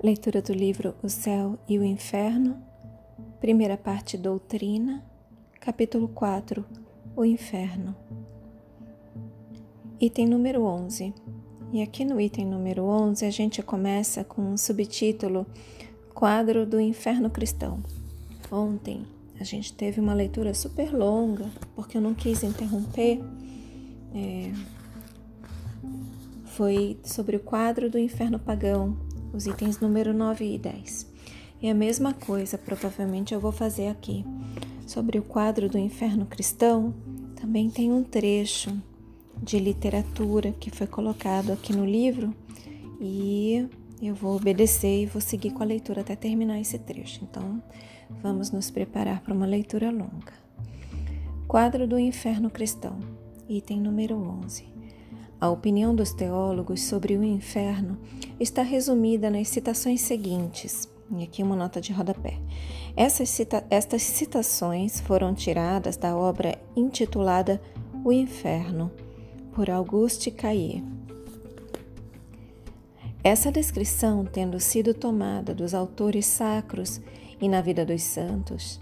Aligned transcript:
Leitura 0.00 0.40
do 0.40 0.52
livro 0.52 0.94
O 1.02 1.08
Céu 1.08 1.58
e 1.68 1.76
o 1.76 1.82
Inferno, 1.82 2.62
primeira 3.40 3.76
parte 3.76 4.16
Doutrina, 4.16 5.04
capítulo 5.58 6.06
4 6.06 6.64
O 7.16 7.24
Inferno. 7.24 7.96
Item 10.00 10.28
número 10.28 10.62
11. 10.62 11.12
E 11.72 11.82
aqui 11.82 12.04
no 12.04 12.20
item 12.20 12.46
número 12.46 12.84
11 12.84 13.26
a 13.26 13.30
gente 13.30 13.60
começa 13.60 14.22
com 14.22 14.40
um 14.40 14.56
subtítulo 14.56 15.44
Quadro 16.14 16.64
do 16.64 16.78
Inferno 16.78 17.28
Cristão. 17.28 17.82
Ontem 18.52 19.04
a 19.40 19.42
gente 19.42 19.72
teve 19.72 20.00
uma 20.00 20.14
leitura 20.14 20.54
super 20.54 20.94
longa, 20.94 21.50
porque 21.74 21.96
eu 21.96 22.00
não 22.00 22.14
quis 22.14 22.44
interromper. 22.44 23.20
É, 24.14 24.52
foi 26.44 27.00
sobre 27.02 27.34
o 27.34 27.40
quadro 27.40 27.90
do 27.90 27.98
inferno 27.98 28.38
pagão 28.38 29.07
os 29.32 29.46
itens 29.46 29.80
número 29.80 30.12
9 30.12 30.54
e 30.54 30.58
10. 30.58 31.06
E 31.60 31.68
a 31.68 31.74
mesma 31.74 32.14
coisa 32.14 32.56
provavelmente 32.56 33.34
eu 33.34 33.40
vou 33.40 33.52
fazer 33.52 33.88
aqui. 33.88 34.24
Sobre 34.86 35.18
o 35.18 35.22
quadro 35.22 35.68
do 35.68 35.76
inferno 35.76 36.24
cristão, 36.24 36.94
também 37.36 37.68
tem 37.68 37.92
um 37.92 38.02
trecho 38.02 38.76
de 39.42 39.58
literatura 39.58 40.52
que 40.52 40.70
foi 40.70 40.86
colocado 40.86 41.52
aqui 41.52 41.72
no 41.72 41.84
livro 41.84 42.34
e 43.00 43.68
eu 44.00 44.14
vou 44.14 44.36
obedecer 44.36 45.02
e 45.02 45.06
vou 45.06 45.20
seguir 45.20 45.50
com 45.50 45.62
a 45.62 45.66
leitura 45.66 46.00
até 46.00 46.16
terminar 46.16 46.60
esse 46.60 46.78
trecho. 46.78 47.20
Então, 47.22 47.62
vamos 48.22 48.50
nos 48.50 48.70
preparar 48.70 49.20
para 49.20 49.34
uma 49.34 49.46
leitura 49.46 49.90
longa. 49.90 50.32
Quadro 51.46 51.86
do 51.86 51.98
inferno 51.98 52.50
cristão, 52.50 52.98
item 53.48 53.80
número 53.80 54.16
11. 54.16 54.77
A 55.40 55.48
opinião 55.48 55.94
dos 55.94 56.12
teólogos 56.12 56.82
sobre 56.82 57.16
o 57.16 57.22
inferno 57.22 57.96
está 58.40 58.62
resumida 58.62 59.30
nas 59.30 59.46
citações 59.46 60.00
seguintes. 60.00 60.88
E 61.16 61.22
aqui 61.22 61.44
uma 61.44 61.54
nota 61.54 61.80
de 61.80 61.92
rodapé. 61.92 62.38
Essas 62.96 63.28
cita 63.28 63.64
estas 63.70 64.02
citações 64.02 65.00
foram 65.00 65.32
tiradas 65.32 65.96
da 65.96 66.16
obra 66.16 66.58
intitulada 66.76 67.60
O 68.04 68.12
Inferno, 68.12 68.90
por 69.52 69.70
Auguste 69.70 70.32
Caillé. 70.32 70.82
Essa 73.22 73.52
descrição, 73.52 74.24
tendo 74.24 74.58
sido 74.58 74.92
tomada 74.92 75.54
dos 75.54 75.72
autores 75.72 76.26
sacros 76.26 77.00
e 77.40 77.48
na 77.48 77.60
vida 77.60 77.86
dos 77.86 78.02
santos, 78.02 78.80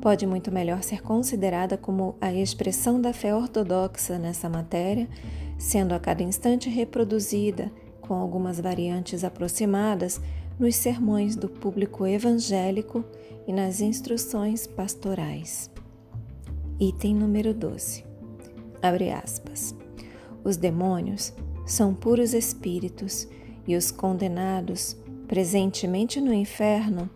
pode 0.00 0.26
muito 0.26 0.50
melhor 0.50 0.82
ser 0.82 1.00
considerada 1.00 1.76
como 1.78 2.16
a 2.20 2.32
expressão 2.34 3.00
da 3.00 3.12
fé 3.12 3.34
ortodoxa 3.34 4.18
nessa 4.18 4.48
matéria 4.48 5.08
sendo 5.62 5.94
a 5.94 6.00
cada 6.00 6.24
instante 6.24 6.68
reproduzida, 6.68 7.70
com 8.00 8.14
algumas 8.14 8.58
variantes 8.58 9.22
aproximadas, 9.22 10.20
nos 10.58 10.74
sermões 10.74 11.36
do 11.36 11.48
público 11.48 12.04
evangélico 12.04 13.04
e 13.46 13.52
nas 13.52 13.80
instruções 13.80 14.66
pastorais. 14.66 15.70
Item 16.80 17.14
número 17.14 17.54
12. 17.54 18.04
Abre 18.82 19.12
aspas. 19.12 19.72
Os 20.42 20.56
demônios 20.56 21.32
são 21.64 21.94
puros 21.94 22.34
espíritos 22.34 23.28
e 23.64 23.76
os 23.76 23.92
condenados, 23.92 24.96
presentemente 25.28 26.20
no 26.20 26.34
inferno, 26.34 27.08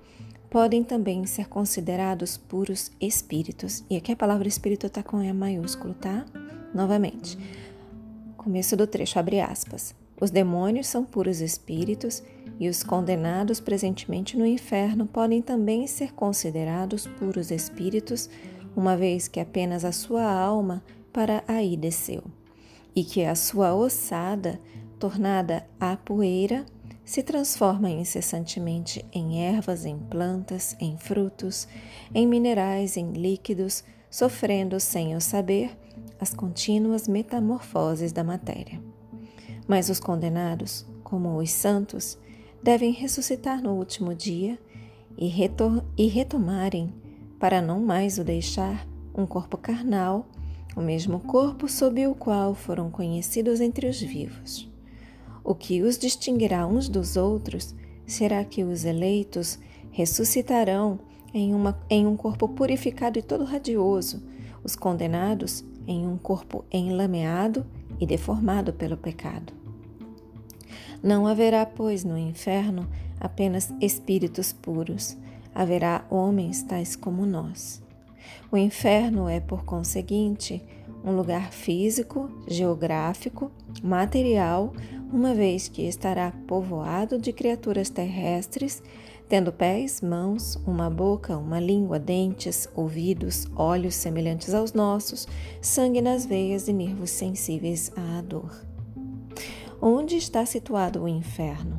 podem 0.48 0.84
também 0.84 1.26
ser 1.26 1.48
considerados 1.48 2.36
puros 2.36 2.92
espíritos. 3.00 3.84
E 3.90 3.96
aqui 3.96 4.12
a 4.12 4.16
palavra 4.16 4.46
espírito 4.46 4.86
está 4.86 5.02
com 5.02 5.20
E 5.20 5.32
maiúsculo, 5.32 5.94
tá? 5.94 6.24
Novamente. 6.72 7.36
Começo 8.46 8.76
do 8.76 8.86
trecho 8.86 9.18
abre 9.18 9.40
aspas. 9.40 9.92
Os 10.20 10.30
demônios 10.30 10.86
são 10.86 11.04
puros 11.04 11.40
espíritos 11.40 12.22
e 12.60 12.68
os 12.68 12.84
condenados 12.84 13.58
presentemente 13.58 14.38
no 14.38 14.46
inferno 14.46 15.04
podem 15.04 15.42
também 15.42 15.84
ser 15.88 16.14
considerados 16.14 17.08
puros 17.08 17.50
espíritos, 17.50 18.30
uma 18.76 18.96
vez 18.96 19.26
que 19.26 19.40
apenas 19.40 19.84
a 19.84 19.90
sua 19.90 20.22
alma 20.22 20.80
para 21.12 21.42
aí 21.48 21.76
desceu, 21.76 22.22
e 22.94 23.02
que 23.02 23.24
a 23.24 23.34
sua 23.34 23.74
ossada, 23.74 24.60
tornada 24.96 25.66
a 25.80 25.96
poeira, 25.96 26.64
se 27.04 27.24
transforma 27.24 27.90
incessantemente 27.90 29.04
em 29.12 29.44
ervas, 29.44 29.84
em 29.84 29.98
plantas, 29.98 30.76
em 30.78 30.96
frutos, 30.96 31.66
em 32.14 32.28
minerais, 32.28 32.96
em 32.96 33.10
líquidos, 33.10 33.82
sofrendo 34.08 34.78
sem 34.78 35.16
o 35.16 35.20
saber 35.20 35.76
as 36.20 36.32
contínuas 36.32 37.06
metamorfoses 37.06 38.12
da 38.12 38.24
matéria. 38.24 38.80
Mas 39.66 39.88
os 39.88 40.00
condenados, 40.00 40.86
como 41.02 41.36
os 41.36 41.50
santos, 41.50 42.18
devem 42.62 42.92
ressuscitar 42.92 43.62
no 43.62 43.74
último 43.74 44.14
dia 44.14 44.58
e, 45.16 45.32
e 45.96 46.06
retomarem, 46.06 46.92
para 47.38 47.60
não 47.60 47.80
mais 47.80 48.18
o 48.18 48.24
deixar, 48.24 48.86
um 49.14 49.26
corpo 49.26 49.56
carnal, 49.56 50.26
o 50.76 50.80
mesmo 50.80 51.20
corpo 51.20 51.68
sob 51.68 52.06
o 52.06 52.14
qual 52.14 52.54
foram 52.54 52.90
conhecidos 52.90 53.60
entre 53.60 53.88
os 53.88 54.00
vivos. 54.00 54.70
O 55.42 55.54
que 55.54 55.80
os 55.82 55.96
distinguirá 55.96 56.66
uns 56.66 56.88
dos 56.88 57.16
outros 57.16 57.74
será 58.06 58.44
que 58.44 58.62
os 58.62 58.84
eleitos 58.84 59.58
ressuscitarão 59.90 60.98
em, 61.32 61.54
uma, 61.54 61.78
em 61.88 62.06
um 62.06 62.16
corpo 62.16 62.48
purificado 62.48 63.18
e 63.18 63.22
todo 63.22 63.44
radioso, 63.44 64.22
os 64.62 64.76
condenados 64.76 65.64
em 65.86 66.06
um 66.06 66.16
corpo 66.16 66.64
enlameado 66.72 67.64
e 68.00 68.06
deformado 68.06 68.72
pelo 68.72 68.96
pecado. 68.96 69.52
Não 71.02 71.26
haverá, 71.26 71.64
pois, 71.64 72.04
no 72.04 72.18
inferno 72.18 72.88
apenas 73.20 73.72
espíritos 73.80 74.52
puros, 74.52 75.16
haverá 75.54 76.04
homens 76.10 76.62
tais 76.62 76.96
como 76.96 77.24
nós. 77.24 77.82
O 78.50 78.56
inferno 78.56 79.28
é, 79.28 79.40
por 79.40 79.64
conseguinte, 79.64 80.62
um 81.04 81.14
lugar 81.14 81.52
físico, 81.52 82.30
geográfico, 82.48 83.50
material, 83.82 84.72
uma 85.12 85.34
vez 85.34 85.68
que 85.68 85.82
estará 85.82 86.32
povoado 86.46 87.18
de 87.18 87.32
criaturas 87.32 87.88
terrestres 87.88 88.82
tendo 89.28 89.52
pés, 89.52 90.00
mãos, 90.00 90.56
uma 90.66 90.88
boca, 90.88 91.36
uma 91.36 91.58
língua, 91.58 91.98
dentes, 91.98 92.68
ouvidos, 92.74 93.46
olhos 93.56 93.94
semelhantes 93.94 94.54
aos 94.54 94.72
nossos, 94.72 95.26
sangue 95.60 96.00
nas 96.00 96.24
veias 96.24 96.68
e 96.68 96.72
nervos 96.72 97.10
sensíveis 97.10 97.92
à 97.96 98.22
dor. 98.22 98.64
Onde 99.80 100.16
está 100.16 100.46
situado 100.46 101.02
o 101.02 101.08
inferno? 101.08 101.78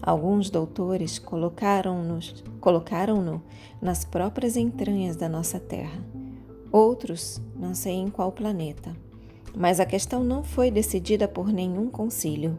Alguns 0.00 0.50
doutores 0.50 1.18
colocaram-no 1.18 2.18
colocaram 2.60 3.42
nas 3.80 4.04
próprias 4.04 4.56
entranhas 4.56 5.16
da 5.16 5.28
nossa 5.28 5.60
Terra. 5.60 6.04
Outros, 6.70 7.40
não 7.56 7.74
sei 7.74 7.94
em 7.94 8.08
qual 8.08 8.32
planeta. 8.32 8.96
Mas 9.54 9.78
a 9.78 9.86
questão 9.86 10.24
não 10.24 10.42
foi 10.42 10.70
decidida 10.70 11.28
por 11.28 11.52
nenhum 11.52 11.90
concílio. 11.90 12.58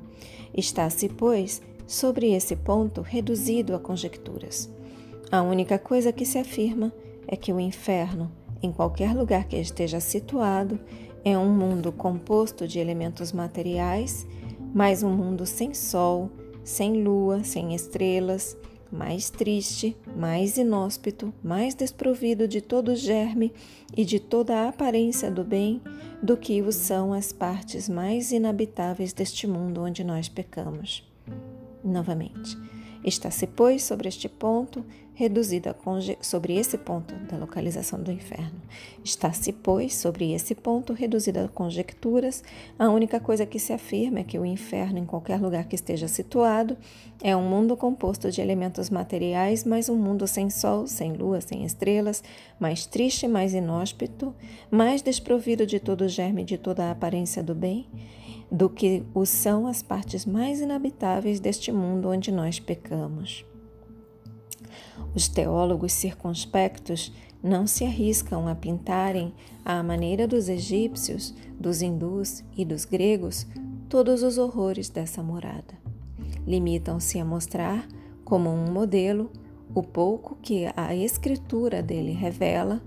Está-se, 0.54 1.10
pois, 1.10 1.62
sobre 1.86 2.34
esse 2.34 2.56
ponto 2.56 3.02
reduzido 3.02 3.76
a 3.76 3.80
conjecturas. 3.80 4.70
A 5.32 5.42
única 5.42 5.80
coisa 5.80 6.12
que 6.12 6.26
se 6.26 6.38
afirma 6.38 6.94
é 7.28 7.36
que 7.36 7.52
o 7.52 7.60
inferno, 7.60 8.32
em 8.62 8.72
qualquer 8.72 9.16
lugar 9.16 9.46
que 9.46 9.58
esteja 9.58 10.00
situado, 10.00 10.80
é 11.24 11.38
um 11.38 11.50
mundo 11.50 11.92
composto 11.92 12.68
de 12.68 12.80
elementos 12.80 13.32
materiais, 13.32 14.28
mas 14.74 15.04
um 15.04 15.12
mundo 15.12 15.46
sem 15.46 15.74
sol, 15.74 16.30
sem 16.64 17.04
lua, 17.04 17.44
sem 17.44 17.74
estrelas, 17.74 18.58
mais 18.92 19.30
triste, 19.30 19.98
mais 20.16 20.58
inóspito, 20.58 21.34
mais 21.44 21.74
desprovido 21.74 22.48
de 22.48 22.62
todo 22.62 22.96
germe 22.96 23.52
e 23.98 24.06
de 24.06 24.20
toda 24.20 24.56
a 24.56 24.70
aparência 24.70 25.32
do 25.32 25.44
bem 25.44 25.82
do 26.22 26.38
que 26.38 26.62
o 26.62 26.72
são 26.72 27.12
as 27.12 27.32
partes 27.32 27.90
mais 27.90 28.32
inabitáveis 28.32 29.12
deste 29.12 29.48
mundo 29.48 29.82
onde 29.82 30.04
nós 30.04 30.30
pecamos 30.30 31.12
novamente. 31.84 32.58
Está-se, 33.04 33.46
pois, 33.48 33.84
sobre 33.84 34.08
este 34.08 34.30
ponto, 34.30 34.84
reduzida 35.14 35.76
sobre 36.22 36.56
esse 36.56 36.78
ponto 36.78 37.14
da 37.30 37.38
localização 37.38 38.02
do 38.02 38.12
inferno. 38.12 38.62
Está-se, 39.04 39.52
pois, 39.52 39.96
sobre 39.96 40.32
esse 40.34 40.56
ponto, 40.56 40.94
reduzida 40.94 41.44
a 41.44 41.48
conjecturas. 41.50 42.44
A 42.80 42.90
única 42.90 43.20
coisa 43.20 43.46
que 43.46 43.60
se 43.60 43.74
afirma 43.74 44.20
é 44.20 44.24
que 44.24 44.40
o 44.40 44.46
inferno, 44.46 44.98
em 44.98 45.06
qualquer 45.06 45.40
lugar 45.40 45.66
que 45.66 45.76
esteja 45.76 46.08
situado, 46.08 46.78
é 47.22 47.36
um 47.36 47.48
mundo 47.48 47.76
composto 47.76 48.32
de 48.32 48.40
elementos 48.40 48.90
materiais, 48.90 49.66
mas 49.66 49.90
um 49.90 49.98
mundo 49.98 50.26
sem 50.26 50.50
sol, 50.50 50.88
sem 50.88 51.12
lua, 51.12 51.42
sem 51.42 51.66
estrelas, 51.66 52.24
mais 52.58 52.86
triste, 52.86 53.28
mais 53.28 53.54
inóspito, 53.54 54.34
mais 54.72 55.02
desprovido 55.02 55.66
de 55.66 55.80
todo 55.80 56.06
o 56.06 56.10
germe 56.10 56.46
de 56.46 56.58
toda 56.58 56.86
a 56.86 56.92
aparência 56.92 57.44
do 57.44 57.54
bem 57.54 57.86
do 58.52 58.70
que 58.70 59.04
o 59.14 59.26
são 59.26 59.68
as 59.68 59.82
partes 59.82 60.26
mais 60.26 60.62
inabitáveis 60.62 61.40
deste 61.40 61.72
mundo 61.72 62.10
onde 62.10 62.32
nós 62.32 62.60
pecamos. 62.60 63.46
Os 65.16 65.28
teólogos 65.28 65.94
circunspectos 65.94 67.12
não 67.42 67.68
se 67.68 67.84
arriscam 67.84 68.48
a 68.48 68.56
pintarem, 68.56 69.34
à 69.66 69.84
maneira 69.84 70.28
dos 70.28 70.48
egípcios, 70.48 71.34
dos 71.60 71.82
hindus 71.82 72.44
e 72.56 72.64
dos 72.64 72.86
gregos, 72.86 73.46
todos 73.90 74.24
os 74.24 74.38
horrores 74.38 74.90
dessa 74.90 75.22
morada. 75.22 75.74
Limitam-se 76.48 77.20
a 77.20 77.26
mostrar 77.26 77.88
como 78.24 78.50
um 78.50 78.72
modelo 78.72 79.30
o 79.76 79.84
pouco 79.84 80.38
que 80.42 80.66
a 80.76 80.96
escritura 80.96 81.82
dele 81.82 82.12
revela, 82.12 82.82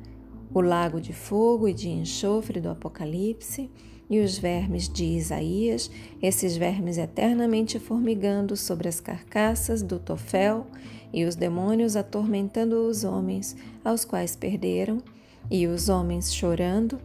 o 0.56 0.62
lago 0.62 1.02
de 1.02 1.12
fogo 1.12 1.68
e 1.68 1.74
de 1.74 1.90
enxofre 1.90 2.62
do 2.62 2.70
Apocalipse 2.70 3.70
e 4.08 4.20
os 4.20 4.38
vermes 4.38 4.88
de 4.88 5.04
Isaías, 5.04 5.90
esses 6.22 6.56
vermes 6.56 6.96
eternamente 6.96 7.78
formigando 7.78 8.56
sobre 8.56 8.88
as 8.88 8.98
carcaças 8.98 9.82
do 9.82 9.98
Tofel 9.98 10.66
e 11.12 11.26
os 11.26 11.36
demônios 11.36 11.94
atormentando 11.94 12.88
os 12.88 13.04
homens, 13.04 13.54
aos 13.84 14.06
quais 14.06 14.34
perderam, 14.34 15.02
e 15.50 15.66
os 15.66 15.90
homens 15.90 16.32
chorando 16.32 16.98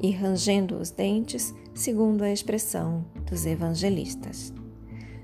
e 0.00 0.10
rangendo 0.10 0.78
os 0.78 0.90
dentes, 0.90 1.52
segundo 1.74 2.22
a 2.22 2.32
expressão 2.32 3.04
dos 3.28 3.44
evangelistas. 3.44 4.50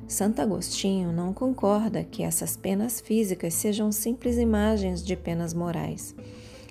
Santo 0.06 0.42
Agostinho 0.42 1.12
não 1.12 1.32
concorda 1.32 2.04
que 2.04 2.24
essas 2.24 2.58
penas 2.58 3.00
físicas 3.00 3.54
sejam 3.54 3.90
simples 3.90 4.36
imagens 4.36 5.02
de 5.02 5.16
penas 5.16 5.54
morais. 5.54 6.14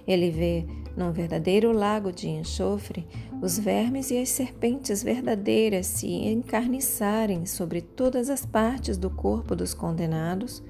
Ele 0.07 0.31
vê 0.31 0.65
num 0.99 1.13
verdadeiro 1.13 1.71
lago 1.71 2.11
de 2.11 2.27
enxofre 2.27 3.07
os 3.41 3.57
vermes 3.57 4.11
e 4.11 4.17
as 4.17 4.27
serpentes 4.27 5.01
verdadeiras 5.01 5.87
se 5.87 6.07
encarniçarem 6.07 7.45
sobre 7.45 7.81
todas 7.81 8.29
as 8.29 8.45
partes 8.45 8.97
do 8.97 9.09
corpo 9.09 9.55
dos 9.55 9.73
condenados 9.73 10.61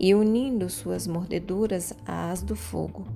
e 0.00 0.14
unindo 0.14 0.70
suas 0.70 1.06
mordeduras 1.06 1.92
às 2.06 2.40
do 2.40 2.56
fogo. 2.56 3.06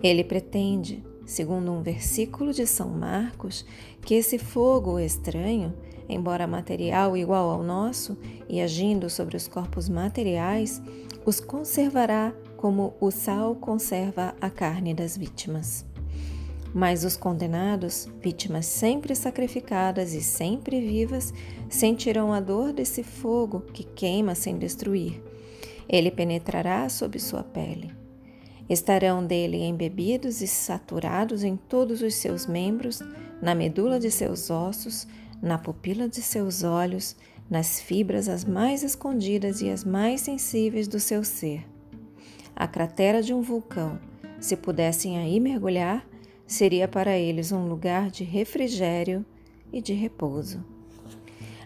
Ele 0.00 0.22
pretende, 0.22 1.04
segundo 1.26 1.72
um 1.72 1.82
versículo 1.82 2.52
de 2.52 2.68
São 2.68 2.90
Marcos, 2.90 3.66
que 4.00 4.14
esse 4.14 4.38
fogo 4.38 5.00
estranho, 5.00 5.74
embora 6.08 6.46
material 6.46 7.16
igual 7.16 7.50
ao 7.50 7.64
nosso 7.64 8.16
e 8.48 8.60
agindo 8.60 9.10
sobre 9.10 9.36
os 9.36 9.48
corpos 9.48 9.88
materiais, 9.88 10.80
os 11.26 11.40
conservará 11.40 12.32
como 12.64 12.94
o 12.98 13.10
sal 13.10 13.54
conserva 13.54 14.34
a 14.40 14.48
carne 14.48 14.94
das 14.94 15.18
vítimas. 15.18 15.84
Mas 16.72 17.04
os 17.04 17.14
condenados, 17.14 18.08
vítimas 18.22 18.64
sempre 18.64 19.14
sacrificadas 19.14 20.14
e 20.14 20.22
sempre 20.22 20.80
vivas, 20.80 21.34
sentirão 21.68 22.32
a 22.32 22.40
dor 22.40 22.72
desse 22.72 23.02
fogo 23.02 23.60
que 23.60 23.84
queima 23.84 24.34
sem 24.34 24.56
destruir. 24.56 25.22
Ele 25.86 26.10
penetrará 26.10 26.88
sob 26.88 27.20
sua 27.20 27.42
pele. 27.42 27.92
Estarão 28.66 29.22
dele 29.26 29.58
embebidos 29.58 30.40
e 30.40 30.46
saturados 30.46 31.44
em 31.44 31.58
todos 31.58 32.00
os 32.00 32.14
seus 32.14 32.46
membros, 32.46 33.02
na 33.42 33.54
medula 33.54 34.00
de 34.00 34.10
seus 34.10 34.48
ossos, 34.48 35.06
na 35.42 35.58
pupila 35.58 36.08
de 36.08 36.22
seus 36.22 36.62
olhos, 36.62 37.14
nas 37.50 37.78
fibras 37.78 38.26
as 38.26 38.42
mais 38.42 38.82
escondidas 38.82 39.60
e 39.60 39.68
as 39.68 39.84
mais 39.84 40.22
sensíveis 40.22 40.88
do 40.88 40.98
seu 40.98 41.22
ser. 41.22 41.73
A 42.56 42.66
cratera 42.66 43.22
de 43.22 43.34
um 43.34 43.42
vulcão, 43.42 43.98
se 44.38 44.56
pudessem 44.56 45.18
aí 45.18 45.40
mergulhar, 45.40 46.06
seria 46.46 46.86
para 46.86 47.16
eles 47.16 47.50
um 47.50 47.66
lugar 47.66 48.10
de 48.10 48.24
refrigério 48.24 49.24
e 49.72 49.80
de 49.80 49.92
repouso. 49.92 50.64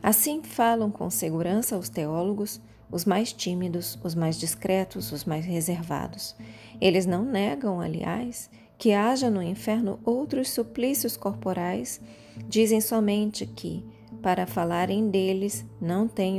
Assim 0.03 0.43
falam 0.43 0.91
com 0.91 1.11
segurança 1.11 1.77
os 1.77 1.89
teólogos, 1.89 2.61
os 2.91 3.05
mais 3.05 3.33
tímidos, 3.33 3.99
os 4.03 4.15
mais 4.15 4.39
discretos, 4.39 5.13
os 5.13 5.25
mais 5.25 5.45
reservados. 5.45 6.35
Eles 6.81 7.05
não 7.05 7.25
negam, 7.25 7.81
aliás, 7.81 8.49
que 8.79 8.93
haja 8.93 9.29
no 9.29 9.43
inferno 9.43 9.99
outros 10.05 10.51
suplícios 10.51 11.17
corporais, 11.17 12.01
dizem 12.49 12.81
somente 12.81 13.45
que, 13.45 13.85
para 14.23 14.47
falarem 14.47 15.11
deles, 15.11 15.67
não 15.81 16.07
têm, 16.09 16.39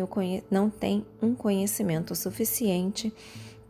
não 0.50 0.69
têm 0.69 1.06
um 1.22 1.36
conhecimento 1.36 2.16
suficiente, 2.16 3.13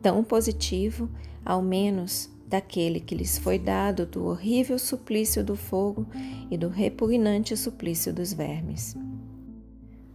tão 0.01 0.23
positivo, 0.23 1.09
ao 1.45 1.61
menos 1.61 2.29
daquele 2.47 2.99
que 2.99 3.15
lhes 3.15 3.37
foi 3.37 3.59
dado 3.59 4.05
do 4.05 4.25
horrível 4.25 4.79
suplício 4.79 5.43
do 5.43 5.55
fogo 5.55 6.05
e 6.49 6.57
do 6.57 6.67
repugnante 6.67 7.55
suplício 7.55 8.11
dos 8.11 8.33
vermes. 8.33 8.97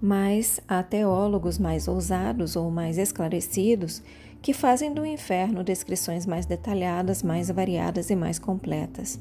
Mas 0.01 0.61
há 0.69 0.83
teólogos 0.83 1.59
mais 1.59 1.87
ousados 1.89 2.57
ou 2.57 2.71
mais 2.71 2.99
esclarecidos 2.99 4.03
que 4.43 4.53
fazem 4.53 4.93
do 4.93 5.07
inferno 5.07 5.65
descrições 5.65 6.27
mais 6.27 6.45
detalhadas, 6.45 7.23
mais 7.23 7.49
variadas 7.49 8.11
e 8.11 8.17
mais 8.17 8.39
completas. 8.39 9.19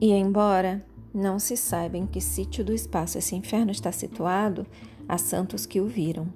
E 0.00 0.10
embora 0.10 0.84
não 1.14 1.38
se 1.38 1.56
saiba 1.56 1.96
em 1.96 2.06
que 2.06 2.20
sítio 2.20 2.64
do 2.64 2.72
espaço 2.72 3.16
esse 3.16 3.34
inferno 3.34 3.70
está 3.70 3.90
situado, 3.90 4.66
há 5.08 5.16
santos 5.16 5.66
que 5.66 5.80
o 5.80 5.86
viram. 5.86 6.28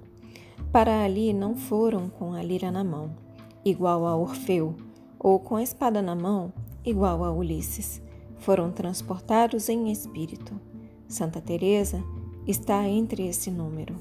Para 0.71 1.03
ali 1.03 1.33
não 1.33 1.55
foram 1.55 2.09
com 2.09 2.33
a 2.33 2.43
lira 2.43 2.71
na 2.71 2.83
mão, 2.83 3.15
igual 3.63 4.05
a 4.05 4.15
Orfeu, 4.15 4.75
ou 5.19 5.39
com 5.39 5.55
a 5.55 5.63
espada 5.63 6.01
na 6.01 6.15
mão, 6.15 6.53
igual 6.85 7.23
a 7.23 7.31
Ulisses. 7.31 8.01
Foram 8.37 8.71
transportados 8.71 9.69
em 9.69 9.91
espírito. 9.91 10.59
Santa 11.07 11.41
Teresa 11.41 12.03
está 12.45 12.87
entre 12.87 13.27
esse 13.27 13.49
número. 13.49 13.95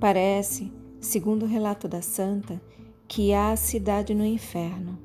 Parece, 0.00 0.72
segundo 1.00 1.44
o 1.44 1.48
relato 1.48 1.86
da 1.86 2.02
santa, 2.02 2.60
que 3.06 3.32
há 3.32 3.54
cidade 3.56 4.14
no 4.14 4.24
inferno. 4.24 4.98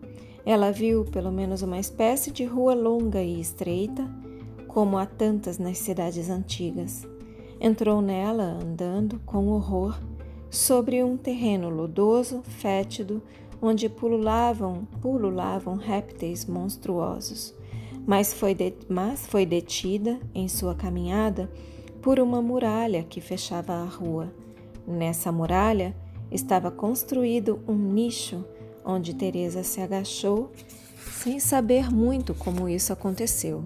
Ela 0.46 0.72
viu 0.72 1.06
pelo 1.06 1.31
menos 1.31 1.62
uma 1.62 1.80
espécie 1.80 2.31
de 2.31 2.44
rua 2.46 2.74
longa 2.74 3.22
e 3.22 3.40
estreita, 3.40 4.10
como 4.68 4.98
há 4.98 5.06
tantas 5.06 5.60
nas 5.60 5.78
cidades 5.78 6.30
antigas. 6.30 7.08
Entrou 7.60 8.02
nela 8.02 8.44
andando 8.44 9.19
com 9.25 9.50
horror 9.50 10.00
sobre 10.51 11.01
um 11.01 11.15
terreno 11.15 11.69
lodoso, 11.69 12.44
fétido, 12.44 13.24
onde 13.62 13.88
pululavam, 13.88 14.86
pululavam 15.01 15.75
répteis 15.75 16.45
monstruosos, 16.45 17.56
mas 18.06 18.33
foi, 18.33 18.53
de, 18.53 18.74
mas 18.89 19.25
foi 19.25 19.45
detida 19.45 20.19
em 20.36 20.50
sua 20.50 20.75
caminhada 20.75 21.50
por 22.01 22.19
uma 22.19 22.42
muralha 22.42 23.03
que 23.03 23.21
fechava 23.21 23.74
a 23.74 23.86
rua. 23.86 24.33
Nessa 24.86 25.31
muralha 25.31 25.95
estava 26.30 26.69
construído 26.69 27.62
um 27.65 27.75
nicho 27.75 28.44
onde 28.83 29.15
Teresa 29.15 29.63
se 29.63 29.80
agachou, 29.80 30.51
sem 31.21 31.39
saber 31.39 31.89
muito 31.89 32.33
como 32.33 32.68
isso 32.68 32.92
aconteceu. 32.92 33.63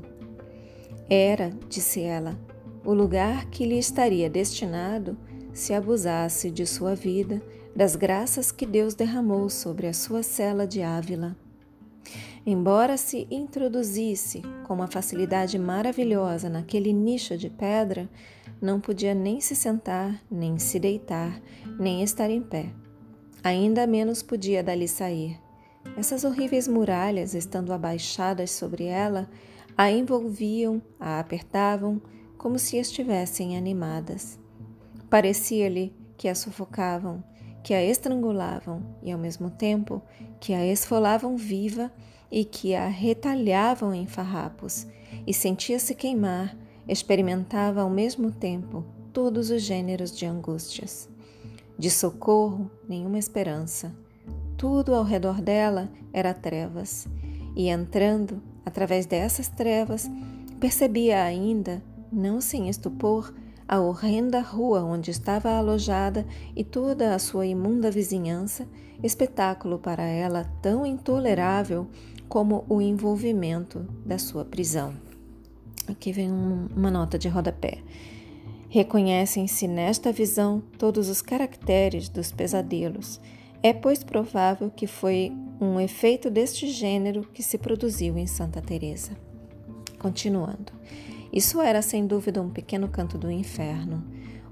Era, 1.10 1.52
disse 1.68 2.02
ela, 2.02 2.38
o 2.84 2.94
lugar 2.94 3.46
que 3.46 3.66
lhe 3.66 3.80
estaria 3.80 4.30
destinado 4.30 5.18
se 5.56 5.74
abusasse 5.74 6.52
de 6.52 6.66
sua 6.68 6.94
vida 6.94 7.42
das 7.74 7.96
graças 7.96 8.52
que 8.52 8.66
Deus 8.66 8.94
derramou 8.94 9.50
sobre 9.50 9.88
a 9.88 9.94
sua 9.94 10.22
cela 10.22 10.68
de 10.68 10.82
Ávila. 10.82 11.36
Embora 12.46 12.98
se 12.98 13.26
introduzisse 13.32 14.42
com 14.68 14.74
uma 14.74 14.88
facilidade 14.88 15.58
maravilhosa 15.58 16.50
naquele 16.50 16.92
nicho 16.92 17.38
de 17.38 17.50
pedra, 17.50 18.10
não 18.62 18.82
podia 18.82 19.16
nem 19.16 19.40
se 19.40 19.56
sentar, 19.56 20.22
nem 20.30 20.60
se 20.60 20.78
deitar, 20.78 21.42
nem 21.80 22.04
estar 22.04 22.30
em 22.30 22.42
pé. 22.42 22.68
Ainda 23.42 23.88
menos 23.88 24.22
podia 24.22 24.62
dali 24.62 24.90
sair. 24.90 25.40
Essas 25.98 26.26
horríveis 26.26 26.68
muralhas, 26.68 27.34
estando 27.34 27.72
abaixadas 27.72 28.52
sobre 28.52 28.84
ela, 28.84 29.30
a 29.78 29.90
envolviam, 29.90 30.82
a 31.00 31.20
apertavam, 31.20 32.02
como 32.38 32.60
se 32.60 32.78
estivessem 32.78 33.58
animadas. 33.58 34.38
Parecia-lhe 35.10 35.94
que 36.18 36.28
a 36.28 36.36
sufocavam, 36.36 37.24
que 37.64 37.74
a 37.74 37.84
estrangulavam 37.84 38.82
e, 39.02 39.12
ao 39.12 39.20
mesmo 39.20 39.50
tempo, 39.50 40.02
que 40.40 40.54
a 40.54 40.66
esfolavam 40.66 41.36
viva 41.36 41.92
e 42.32 42.44
que 42.44 42.76
a 42.76 42.88
retalhavam 42.88 43.94
em 43.94 44.06
farrapos, 44.06 44.88
e 45.26 45.34
sentia-se 45.34 45.96
queimar, 45.96 46.56
experimentava 46.88 47.82
ao 47.82 47.90
mesmo 47.90 48.32
tempo 48.32 48.84
todos 49.14 49.50
os 49.50 49.62
gêneros 49.62 50.16
de 50.16 50.26
angústias. 50.26 51.10
De 51.78 51.90
socorro, 51.90 52.70
nenhuma 52.88 53.18
esperança. 53.18 53.96
Tudo 54.58 54.94
ao 54.94 55.04
redor 55.04 55.42
dela 55.42 55.90
era 56.14 56.34
trevas, 56.34 57.08
e 57.56 57.70
entrando 57.70 58.42
através 58.66 59.06
dessas 59.06 59.48
trevas, 59.48 60.10
percebia 60.60 61.24
ainda, 61.24 61.84
não 62.12 62.42
sem 62.42 62.70
estupor, 62.70 63.34
a 63.68 63.80
horrenda 63.80 64.40
rua 64.42 64.84
onde 64.84 65.12
estava 65.12 65.50
alojada 65.50 66.26
e 66.56 66.64
toda 66.64 67.16
a 67.16 67.20
sua 67.20 67.46
imunda 67.46 67.90
vizinhança, 67.90 68.68
espetáculo 69.04 69.80
para 69.80 70.04
ela 70.04 70.46
tão 70.62 70.86
intolerável 70.86 71.88
como 72.30 72.66
o 72.70 72.82
envolvimento 72.82 73.88
da 74.06 74.18
sua 74.18 74.46
prisão. 74.46 74.94
Aqui 75.88 76.12
vem 76.12 76.32
um, 76.32 76.68
uma 76.76 76.90
nota 76.90 77.18
de 77.18 77.28
rodapé. 77.28 77.80
Reconhecem-se 78.70 79.68
nesta 79.68 80.12
visão 80.12 80.62
todos 80.78 81.10
os 81.10 81.22
caracteres 81.22 82.10
dos 82.10 82.32
pesadelos. 82.32 83.22
É, 83.62 83.74
pois, 83.74 84.04
provável 84.04 84.70
que 84.70 84.86
foi 84.86 85.32
um 85.62 85.80
efeito 85.80 86.30
deste 86.30 86.68
gênero 86.68 87.24
que 87.34 87.42
se 87.42 87.58
produziu 87.58 88.18
em 88.18 88.28
Santa 88.28 88.62
Teresa. 88.62 89.12
Continuando. 89.98 90.74
Isso 91.36 91.62
era 91.62 91.82
sem 91.82 92.08
dúvida 92.08 92.42
um 92.42 92.50
pequeno 92.50 92.88
canto 92.88 93.18
do 93.18 93.30
inferno. 93.30 94.02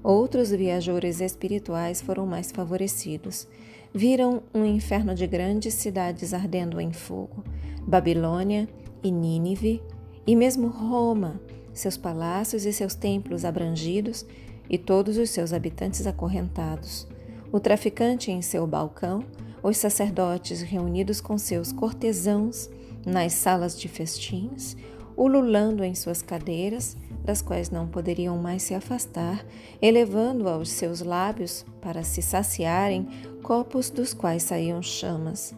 Outros 0.02 0.50
viajores 0.50 1.18
espirituais 1.18 2.02
foram 2.02 2.26
mais 2.26 2.52
favorecidos. 2.52 3.48
Viram 3.94 4.42
um 4.52 4.66
inferno 4.66 5.14
de 5.14 5.26
grandes 5.26 5.72
cidades 5.72 6.34
ardendo 6.34 6.78
em 6.78 6.92
fogo, 6.92 7.42
Babilônia 7.86 8.68
e 9.02 9.10
Nínive, 9.10 9.82
e 10.26 10.36
mesmo 10.36 10.68
Roma, 10.68 11.40
seus 11.72 11.96
palácios 11.96 12.66
e 12.66 12.72
seus 12.72 12.94
templos 12.94 13.46
abrangidos 13.46 14.26
e 14.68 14.76
todos 14.76 15.16
os 15.16 15.30
seus 15.30 15.54
habitantes 15.54 16.06
acorrentados. 16.06 17.08
O 17.50 17.58
traficante 17.58 18.30
em 18.30 18.42
seu 18.42 18.66
balcão, 18.66 19.24
os 19.62 19.78
sacerdotes 19.78 20.60
reunidos 20.60 21.18
com 21.18 21.38
seus 21.38 21.72
cortesãos 21.72 22.68
nas 23.06 23.32
salas 23.32 23.78
de 23.78 23.88
festins, 23.88 24.76
ululando 25.16 25.84
em 25.84 25.94
suas 25.94 26.22
cadeiras, 26.22 26.96
das 27.24 27.40
quais 27.40 27.70
não 27.70 27.88
poderiam 27.88 28.36
mais 28.36 28.62
se 28.62 28.74
afastar, 28.74 29.44
elevando 29.80 30.48
aos 30.48 30.68
seus 30.68 31.00
lábios, 31.00 31.64
para 31.80 32.02
se 32.02 32.20
saciarem, 32.20 33.08
copos 33.42 33.90
dos 33.90 34.12
quais 34.12 34.42
saíam 34.42 34.82
chamas. 34.82 35.54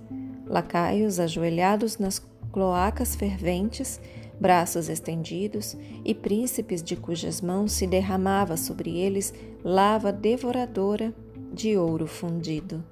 Lacaios 0.46 1.18
ajoelhados 1.18 1.98
nas 1.98 2.22
cloacas 2.52 3.16
ferventes, 3.16 4.00
braços 4.40 4.88
estendidos, 4.88 5.76
e 6.04 6.14
príncipes 6.14 6.82
de 6.82 6.94
cujas 6.94 7.40
mãos 7.40 7.72
se 7.72 7.86
derramava 7.86 8.56
sobre 8.56 8.96
eles 8.98 9.34
lava 9.64 10.12
devoradora 10.12 11.12
de 11.52 11.76
ouro 11.76 12.06
fundido. 12.06 12.84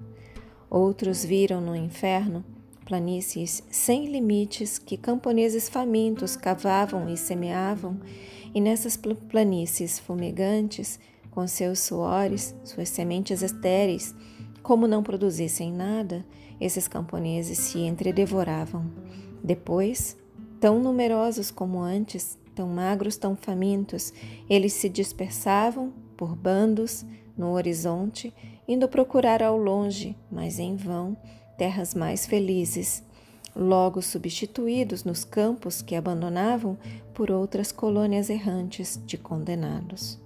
Outros 0.69 1.25
viram 1.25 1.61
no 1.61 1.77
inferno 1.77 2.45
planícies 2.85 3.63
sem 3.71 4.07
limites 4.07 4.79
que 4.79 4.97
camponeses 4.97 5.69
famintos 5.69 6.37
cavavam 6.37 7.09
e 7.09 7.17
semeavam, 7.17 7.99
e 8.55 8.61
nessas 8.61 8.97
planícies 8.97 9.99
fumegantes, 9.99 11.01
com 11.31 11.47
seus 11.47 11.81
suores, 11.81 12.55
suas 12.63 12.89
sementes 12.89 13.43
estéreis, 13.43 14.15
como 14.63 14.87
não 14.87 15.03
produzissem 15.03 15.73
nada, 15.73 16.25
esses 16.61 16.87
camponeses 16.87 17.59
se 17.59 17.81
entredevoravam. 17.81 18.91
Depois, 19.43 20.17
tão 20.61 20.79
numerosos 20.79 21.51
como 21.51 21.81
antes, 21.81 22.39
tão 22.55 22.69
magros, 22.69 23.17
tão 23.17 23.35
famintos, 23.35 24.13
eles 24.49 24.73
se 24.73 24.89
dispersavam 24.89 25.93
por 26.17 26.37
bandos 26.37 27.05
no 27.37 27.51
horizonte, 27.51 28.33
indo 28.67 28.89
procurar 28.89 29.43
ao 29.43 29.59
longe, 29.59 30.17
mas 30.31 30.59
em 30.59 30.77
vão, 30.77 31.17
terras 31.57 31.95
mais 31.95 32.27
felizes, 32.27 33.03
logo 33.55 34.03
substituídos 34.03 35.05
nos 35.05 35.25
campos 35.25 35.81
que 35.81 35.95
abandonavam 35.95 36.77
por 37.13 37.31
outras 37.31 37.71
colônias 37.71 38.29
errantes 38.29 39.01
de 39.07 39.17
condenados. 39.17 40.19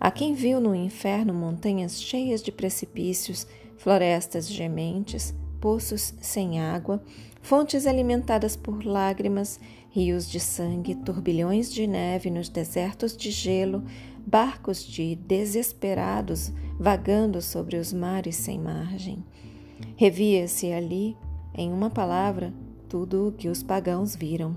Há 0.00 0.10
quem 0.10 0.34
viu 0.34 0.60
no 0.60 0.74
inferno 0.74 1.32
montanhas 1.32 2.00
cheias 2.00 2.42
de 2.42 2.50
precipícios, 2.50 3.46
florestas 3.76 4.48
gementes, 4.48 5.34
poços 5.60 6.14
sem 6.20 6.60
água, 6.60 7.02
fontes 7.40 7.86
alimentadas 7.86 8.56
por 8.56 8.84
lágrimas, 8.84 9.60
rios 9.90 10.28
de 10.28 10.40
sangue, 10.40 10.94
turbilhões 10.94 11.72
de 11.72 11.86
neve 11.86 12.30
nos 12.30 12.48
desertos 12.48 13.16
de 13.16 13.30
gelo, 13.30 13.84
barcos 14.26 14.84
de 14.84 15.14
desesperados 15.16 16.52
vagando 16.78 17.40
sobre 17.40 17.76
os 17.76 17.92
mares 17.92 18.36
sem 18.36 18.58
margem. 18.58 19.24
Revia-se 19.96 20.72
ali, 20.72 21.16
em 21.54 21.72
uma 21.72 21.90
palavra, 21.90 22.52
tudo 22.88 23.28
o 23.28 23.32
que 23.32 23.48
os 23.48 23.62
pagãos 23.62 24.16
viram: 24.16 24.54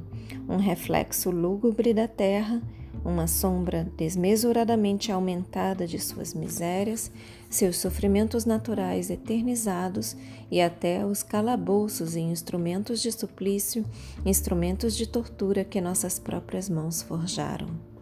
um 0.48 0.58
reflexo 0.58 1.30
lúgubre 1.30 1.94
da 1.94 2.08
terra, 2.08 2.62
uma 3.04 3.28
sombra 3.28 3.88
desmesuradamente 3.96 5.12
aumentada 5.12 5.86
de 5.86 6.00
suas 6.00 6.34
misérias, 6.34 7.12
seus 7.50 7.78
sofrimentos 7.78 8.46
naturais 8.46 9.10
eternizados 9.10 10.18
e 10.50 10.60
até 10.60 11.06
os 11.06 11.22
calabouços 11.22 12.16
e 12.16 12.20
instrumentos 12.20 13.02
de 13.02 13.12
suplício, 13.12 13.86
instrumentos 14.26 14.96
de 14.96 15.08
tortura 15.08 15.64
que 15.64 15.80
nossas 15.80 16.18
próprias 16.18 16.68
mãos 16.68 17.02
forjaram. 17.02 17.95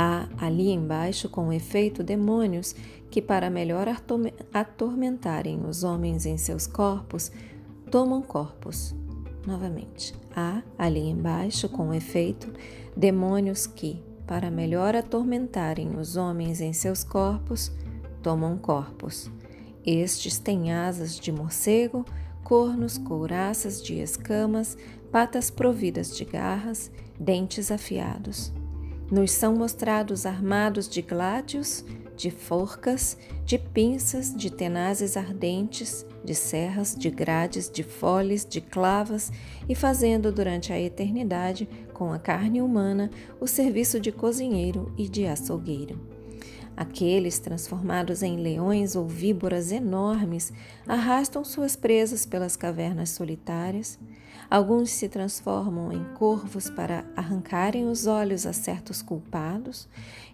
Há 0.00 0.28
ali 0.38 0.70
embaixo, 0.70 1.28
com 1.28 1.52
efeito, 1.52 2.04
demônios 2.04 2.72
que, 3.10 3.20
para 3.20 3.50
melhor 3.50 3.88
atormentarem 4.54 5.66
os 5.66 5.82
homens 5.82 6.24
em 6.24 6.38
seus 6.38 6.68
corpos, 6.68 7.32
tomam 7.90 8.22
corpos. 8.22 8.94
Novamente, 9.44 10.14
há 10.36 10.62
ali 10.78 11.00
embaixo, 11.00 11.68
com 11.68 11.92
efeito, 11.92 12.52
demônios 12.96 13.66
que, 13.66 14.00
para 14.24 14.52
melhor 14.52 14.94
atormentarem 14.94 15.96
os 15.96 16.14
homens 16.14 16.60
em 16.60 16.72
seus 16.72 17.02
corpos, 17.02 17.72
tomam 18.22 18.56
corpos. 18.56 19.28
Estes 19.84 20.38
têm 20.38 20.72
asas 20.72 21.18
de 21.18 21.32
morcego, 21.32 22.04
cornos, 22.44 22.98
couraças 22.98 23.82
de 23.82 23.94
escamas, 23.94 24.78
patas 25.10 25.50
providas 25.50 26.16
de 26.16 26.24
garras, 26.24 26.88
dentes 27.18 27.72
afiados. 27.72 28.52
Nos 29.10 29.30
são 29.30 29.54
mostrados 29.56 30.26
armados 30.26 30.86
de 30.86 31.00
gládios, 31.00 31.82
de 32.14 32.30
forcas, 32.30 33.16
de 33.46 33.56
pinças, 33.56 34.34
de 34.34 34.50
tenazes 34.50 35.16
ardentes, 35.16 36.04
de 36.22 36.34
serras, 36.34 36.94
de 36.94 37.08
grades, 37.08 37.70
de 37.70 37.82
foles, 37.82 38.44
de 38.44 38.60
clavas 38.60 39.32
e 39.66 39.74
fazendo 39.74 40.30
durante 40.30 40.74
a 40.74 40.78
eternidade, 40.78 41.66
com 41.94 42.12
a 42.12 42.18
carne 42.18 42.60
humana, 42.60 43.10
o 43.40 43.46
serviço 43.46 43.98
de 43.98 44.12
cozinheiro 44.12 44.92
e 44.98 45.08
de 45.08 45.26
açougueiro. 45.26 45.98
Aqueles 46.76 47.38
transformados 47.38 48.22
em 48.22 48.36
leões 48.36 48.94
ou 48.94 49.08
víboras 49.08 49.72
enormes 49.72 50.52
arrastam 50.86 51.44
suas 51.44 51.74
presas 51.74 52.26
pelas 52.26 52.56
cavernas 52.56 53.10
solitárias, 53.10 53.98
Alguns 54.50 54.90
se 54.90 55.10
transformam 55.10 55.92
em 55.92 56.02
corvos 56.14 56.70
para 56.70 57.04
arrancarem 57.14 57.86
os 57.86 58.06
olhos 58.06 58.46
a 58.46 58.52
certos 58.52 59.02
culpados, 59.02 59.86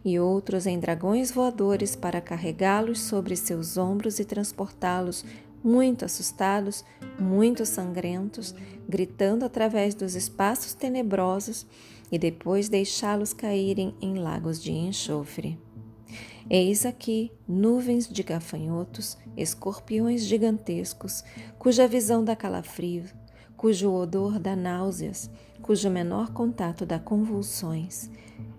e 0.05 0.21
outros 0.21 0.67
em 0.67 0.79
dragões 0.79 1.33
voadores 1.33 1.97
para 1.97 2.21
carregá-los 2.21 3.01
sobre 3.01 3.35
seus 3.35 3.77
ombros 3.77 4.21
e 4.21 4.25
transportá-los 4.25 5.25
muito 5.65 6.05
assustados, 6.05 6.85
muito 7.19 7.65
sangrentos, 7.65 8.55
gritando 8.89 9.45
através 9.45 9.95
dos 9.95 10.15
espaços 10.15 10.75
tenebrosos 10.75 11.67
e 12.13 12.19
depois 12.19 12.69
deixá-los 12.69 13.33
caírem 13.33 13.95
em 14.01 14.19
lagos 14.19 14.63
de 14.63 14.71
enxofre. 14.71 15.59
Eis 16.49 16.85
aqui 16.85 17.33
nuvens 17.49 18.07
de 18.07 18.23
gafanhotos, 18.23 19.17
escorpiões 19.37 20.23
gigantescos, 20.23 21.25
cuja 21.59 21.89
visão 21.89 22.23
dá 22.23 22.37
calafrio, 22.37 23.07
cujo 23.57 23.93
odor 23.93 24.39
dá 24.39 24.55
náuseas, 24.55 25.31
cujo 25.63 25.89
menor 25.91 26.33
contato 26.33 26.85
dá 26.85 26.99
convulsões. 26.99 28.11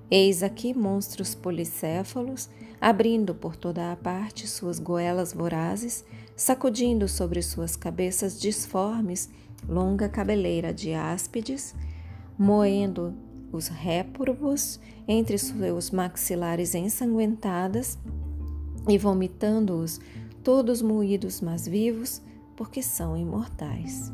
Eis 0.10 0.44
aqui 0.44 0.74
monstros 0.74 1.34
policéfalos, 1.34 2.50
abrindo 2.80 3.34
por 3.34 3.56
toda 3.56 3.92
a 3.92 3.96
parte 3.96 4.48
suas 4.48 4.80
goelas 4.80 5.34
vorazes, 5.34 6.06
sacudindo 6.36 7.08
sobre 7.08 7.42
suas 7.42 7.76
cabeças 7.76 8.40
disformes 8.40 9.30
longa 9.68 10.08
cabeleira 10.08 10.74
de 10.74 10.94
áspides, 10.94 11.74
moendo 12.38 13.14
os 13.52 13.68
réprobos 13.68 14.80
entre 15.08 15.38
seus 15.38 15.92
maxilares 15.92 16.76
ensanguentadas 16.76 17.98
e 18.88 18.98
vomitando-os 18.98 20.00
todos 20.44 20.82
moídos 20.82 21.42
mas 21.42 21.68
vivos, 21.68 22.22
porque 22.56 22.82
são 22.82 23.18
imortais. 23.18 24.12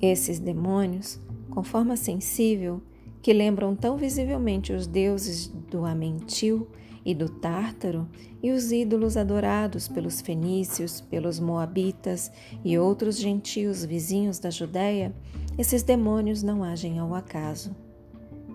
Esses 0.00 0.38
demônios, 0.38 1.20
com 1.50 1.62
forma 1.62 1.96
sensível, 1.96 2.80
que 3.20 3.32
lembram 3.32 3.74
tão 3.74 3.96
visivelmente 3.96 4.72
os 4.72 4.86
deuses 4.86 5.48
do 5.48 5.84
Amentil 5.84 6.68
e 7.04 7.14
do 7.14 7.28
Tártaro 7.28 8.08
e 8.42 8.50
os 8.50 8.70
ídolos 8.70 9.16
adorados 9.16 9.88
pelos 9.88 10.20
fenícios, 10.20 11.00
pelos 11.00 11.40
moabitas 11.40 12.30
e 12.64 12.78
outros 12.78 13.18
gentios 13.18 13.84
vizinhos 13.84 14.38
da 14.38 14.50
Judéia, 14.50 15.14
esses 15.58 15.82
demônios 15.82 16.42
não 16.42 16.62
agem 16.62 16.98
ao 16.98 17.14
acaso. 17.14 17.74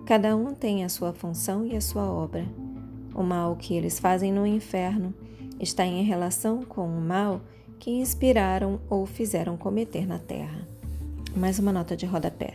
Cada 0.06 0.36
um 0.36 0.54
tem 0.54 0.84
a 0.84 0.88
sua 0.88 1.12
função 1.12 1.66
e 1.66 1.76
a 1.76 1.80
sua 1.80 2.10
obra. 2.10 2.46
O 3.14 3.22
mal 3.22 3.56
que 3.56 3.74
eles 3.74 3.98
fazem 3.98 4.32
no 4.32 4.46
inferno 4.46 5.14
está 5.60 5.84
em 5.84 6.02
relação 6.04 6.62
com 6.62 6.86
o 6.86 7.00
mal 7.00 7.40
que 7.78 7.90
inspiraram 7.90 8.80
ou 8.88 9.04
fizeram 9.06 9.56
cometer 9.56 10.06
na 10.06 10.18
terra. 10.18 10.73
Mais 11.34 11.58
uma 11.58 11.72
nota 11.72 11.96
de 11.96 12.06
rodapé. 12.06 12.54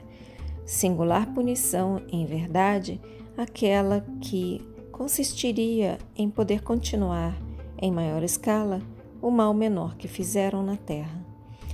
Singular 0.65 1.33
punição, 1.33 2.01
em 2.09 2.25
verdade, 2.25 3.01
aquela 3.37 4.05
que 4.21 4.65
consistiria 4.89 5.97
em 6.15 6.29
poder 6.29 6.61
continuar, 6.63 7.37
em 7.77 7.91
maior 7.91 8.23
escala, 8.23 8.81
o 9.21 9.29
mal 9.29 9.53
menor 9.53 9.97
que 9.97 10.07
fizeram 10.07 10.63
na 10.63 10.77
terra. 10.77 11.25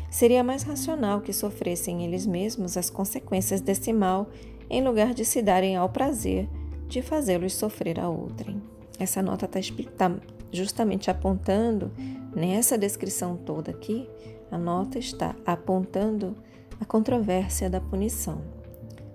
Seria 0.10 0.44
mais 0.44 0.64
racional 0.64 1.22
que 1.22 1.32
sofressem 1.32 2.04
eles 2.04 2.26
mesmos 2.26 2.76
as 2.76 2.90
consequências 2.90 3.62
desse 3.62 3.94
mal 3.94 4.30
em 4.68 4.84
lugar 4.84 5.14
de 5.14 5.26
se 5.26 5.44
darem 5.44 5.76
ao 5.76 5.90
prazer 5.90 6.50
de 6.88 7.02
fazê-los 7.02 7.54
sofrer 7.54 8.00
a 8.00 8.10
outrem. 8.10 8.62
Essa 8.98 9.22
nota 9.22 9.46
está 9.46 10.10
tá 10.10 10.16
justamente 10.52 11.12
apontando, 11.12 11.92
nessa 12.36 12.78
descrição 12.78 13.36
toda 13.36 13.72
aqui, 13.72 14.10
a 14.50 14.58
nota 14.58 14.98
está 14.98 15.36
apontando 15.46 16.36
a 16.80 16.86
controvérsia 16.86 17.70
da 17.70 17.80
punição. 17.80 18.42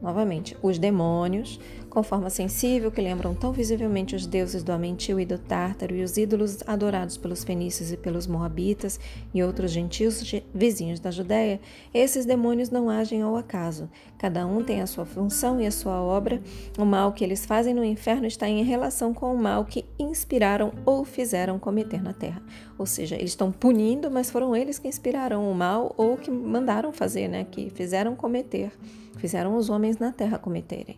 Novamente, 0.00 0.56
os 0.62 0.78
demônios 0.78 1.60
com 1.90 2.04
forma 2.04 2.30
sensível 2.30 2.90
que 2.90 3.00
lembram 3.00 3.34
tão 3.34 3.52
visivelmente 3.52 4.14
os 4.14 4.24
deuses 4.24 4.62
do 4.62 4.70
Amentil 4.70 5.18
e 5.18 5.26
do 5.26 5.36
Tártaro 5.36 5.94
e 5.94 6.04
os 6.04 6.16
ídolos 6.16 6.62
adorados 6.66 7.16
pelos 7.16 7.42
fenícios 7.42 7.92
e 7.92 7.96
pelos 7.96 8.28
moabitas 8.28 9.00
e 9.34 9.42
outros 9.42 9.72
gentios 9.72 10.22
vizinhos 10.54 11.00
da 11.00 11.10
Judéia, 11.10 11.60
esses 11.92 12.24
demônios 12.24 12.70
não 12.70 12.88
agem 12.88 13.20
ao 13.22 13.36
acaso. 13.36 13.90
Cada 14.16 14.46
um 14.46 14.62
tem 14.62 14.80
a 14.80 14.86
sua 14.86 15.04
função 15.04 15.60
e 15.60 15.66
a 15.66 15.70
sua 15.72 16.00
obra. 16.00 16.40
O 16.78 16.84
mal 16.84 17.12
que 17.12 17.24
eles 17.24 17.44
fazem 17.44 17.74
no 17.74 17.84
inferno 17.84 18.26
está 18.26 18.48
em 18.48 18.62
relação 18.62 19.12
com 19.12 19.34
o 19.34 19.38
mal 19.38 19.64
que 19.64 19.84
inspiraram 19.98 20.72
ou 20.86 21.04
fizeram 21.04 21.58
cometer 21.58 22.00
na 22.00 22.12
terra. 22.12 22.40
Ou 22.78 22.86
seja, 22.86 23.16
eles 23.16 23.30
estão 23.30 23.50
punindo, 23.50 24.10
mas 24.10 24.30
foram 24.30 24.54
eles 24.54 24.78
que 24.78 24.86
inspiraram 24.86 25.50
o 25.50 25.54
mal 25.54 25.92
ou 25.96 26.16
que 26.16 26.30
mandaram 26.30 26.92
fazer, 26.92 27.26
né, 27.26 27.44
que 27.50 27.68
fizeram 27.70 28.14
cometer, 28.14 28.70
fizeram 29.18 29.56
os 29.56 29.68
homens 29.68 29.98
na 29.98 30.12
terra 30.12 30.38
cometerem. 30.38 30.96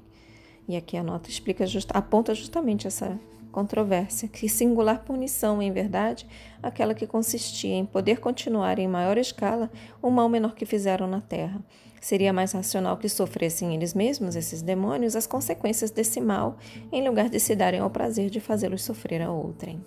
E 0.72 0.76
aqui 0.76 0.96
a 0.96 1.02
nota 1.02 1.28
explica 1.28 1.66
aponta 1.90 2.34
justamente 2.34 2.86
essa 2.86 3.20
controvérsia, 3.50 4.26
que 4.26 4.48
singular 4.48 5.04
punição, 5.04 5.60
em 5.60 5.70
verdade, 5.70 6.26
aquela 6.62 6.94
que 6.94 7.06
consistia 7.06 7.74
em 7.74 7.84
poder 7.84 8.20
continuar 8.20 8.78
em 8.78 8.88
maior 8.88 9.18
escala 9.18 9.70
o 10.00 10.10
mal 10.10 10.30
menor 10.30 10.54
que 10.54 10.64
fizeram 10.64 11.06
na 11.06 11.20
terra. 11.20 11.62
Seria 12.00 12.32
mais 12.32 12.52
racional 12.52 12.96
que 12.96 13.06
sofressem 13.06 13.74
eles 13.74 13.92
mesmos, 13.92 14.34
esses 14.34 14.62
demônios, 14.62 15.14
as 15.14 15.26
consequências 15.26 15.90
desse 15.90 16.22
mal, 16.22 16.56
em 16.90 17.06
lugar 17.06 17.28
de 17.28 17.38
se 17.38 17.54
darem 17.54 17.80
ao 17.80 17.90
prazer 17.90 18.30
de 18.30 18.40
fazê-los 18.40 18.82
sofrer 18.82 19.20
a 19.20 19.30
outrem. 19.30 19.84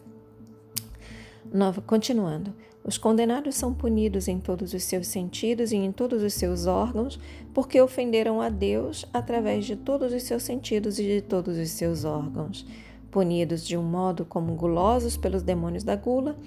Nova, 1.51 1.82
continuando. 1.82 2.54
Os 2.88 3.00
condenados 3.00 3.56
são 3.56 3.74
punidos 3.74 4.27
em 4.27 4.39
todos 4.39 4.72
os 4.72 4.84
seus 4.84 5.08
sentidos 5.08 5.72
e 5.72 5.75
em 5.75 5.92
todos 5.92 6.22
os 6.22 6.36
seus 6.36 6.68
órgãos, 6.68 7.20
porque 7.51 7.82
ofenderam 7.82 8.39
a 8.39 8.48
Deus 8.48 9.08
através 9.12 9.65
de 9.65 9.75
todos 9.75 10.13
os 10.13 10.22
seus 10.22 10.44
sentidos 10.44 11.00
e 11.00 11.04
de 11.04 11.22
todos 11.22 11.58
os 11.58 11.72
seus 11.72 12.06
órgãos. 12.06 12.63
Punidos 13.10 13.65
de 13.65 13.75
um 13.75 13.82
modo 13.82 14.24
como 14.24 14.54
gulosos 14.54 15.18
pelos 15.18 15.42
demônios 15.42 15.84
da 15.84 15.96
gula, 15.96 16.38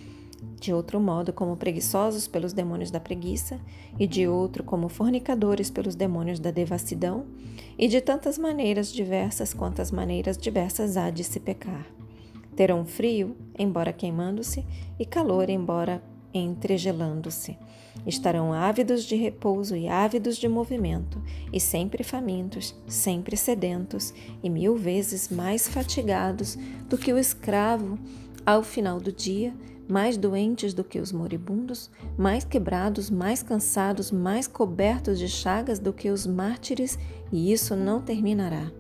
de 0.61 0.73
outro 0.73 1.01
modo 1.01 1.33
como 1.33 1.57
preguiçosos 1.57 2.29
pelos 2.29 2.53
demônios 2.53 2.93
da 2.93 3.01
preguiça, 3.01 3.59
e 3.99 4.07
de 4.07 4.29
outro 4.29 4.63
como 4.63 4.89
fornicadores 4.89 5.71
pelos 5.71 5.97
demônios 5.97 6.39
da 6.39 6.53
devassidão, 6.53 7.27
e 7.77 7.89
de 7.89 8.01
tantas 8.01 8.39
maneiras 8.39 8.93
diversas 8.93 9.53
quantas 9.53 9.91
maneiras 9.91 10.39
diversas 10.39 10.97
há 10.97 11.11
de 11.11 11.25
se 11.25 11.41
pecar. 11.41 11.85
Terão 12.55 12.85
frio, 12.85 13.37
embora 13.59 13.93
queimando-se, 13.93 14.65
e 15.01 15.05
calor, 15.05 15.51
embora 15.51 16.01
entregelando-se. 16.39 17.59
Estarão 18.07 18.53
ávidos 18.53 19.05
de 19.05 19.17
repouso 19.17 19.75
e 19.75 19.89
ávidos 19.89 20.37
de 20.37 20.49
movimento, 20.49 21.23
e 21.53 21.61
sempre 21.61 22.05
famintos, 22.05 22.75
sempre 22.87 23.37
sedentos, 23.37 24.15
e 24.43 24.49
mil 24.49 24.77
vezes 24.77 25.29
mais 25.29 25.69
fatigados 25.69 26.57
do 26.89 26.97
que 26.97 27.13
o 27.13 27.19
escravo 27.19 27.99
ao 28.47 28.63
final 28.63 29.01
do 29.01 29.13
dia, 29.13 29.53
mais 29.89 30.17
doentes 30.17 30.75
do 30.75 30.85
que 30.85 30.99
os 30.99 31.13
moribundos, 31.13 31.91
mais 32.17 32.45
quebrados, 32.45 33.11
mais 33.11 33.43
cansados, 33.43 34.11
mais 34.11 34.47
cobertos 34.47 35.19
de 35.19 35.29
chagas 35.29 35.79
do 35.79 35.93
que 35.93 36.11
os 36.11 36.27
mártires, 36.27 36.99
e 37.33 37.53
isso 37.53 37.75
não 37.75 38.01
terminará. 38.01 38.71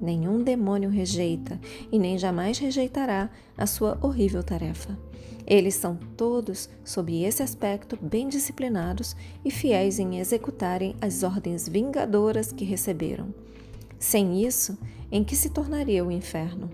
Nenhum 0.00 0.42
demônio 0.42 0.90
rejeita 0.90 1.60
e 1.90 1.98
nem 1.98 2.18
jamais 2.18 2.58
rejeitará 2.58 3.30
a 3.56 3.66
sua 3.66 3.98
horrível 4.02 4.42
tarefa. 4.42 4.98
Eles 5.46 5.74
são 5.74 5.96
todos, 6.16 6.68
sob 6.84 7.22
esse 7.22 7.42
aspecto, 7.42 7.96
bem 8.00 8.28
disciplinados 8.28 9.14
e 9.44 9.50
fiéis 9.50 9.98
em 9.98 10.18
executarem 10.18 10.96
as 11.00 11.22
ordens 11.22 11.68
vingadoras 11.68 12.50
que 12.50 12.64
receberam. 12.64 13.32
Sem 13.98 14.44
isso, 14.44 14.76
em 15.10 15.22
que 15.22 15.36
se 15.36 15.50
tornaria 15.50 16.04
o 16.04 16.10
inferno? 16.10 16.68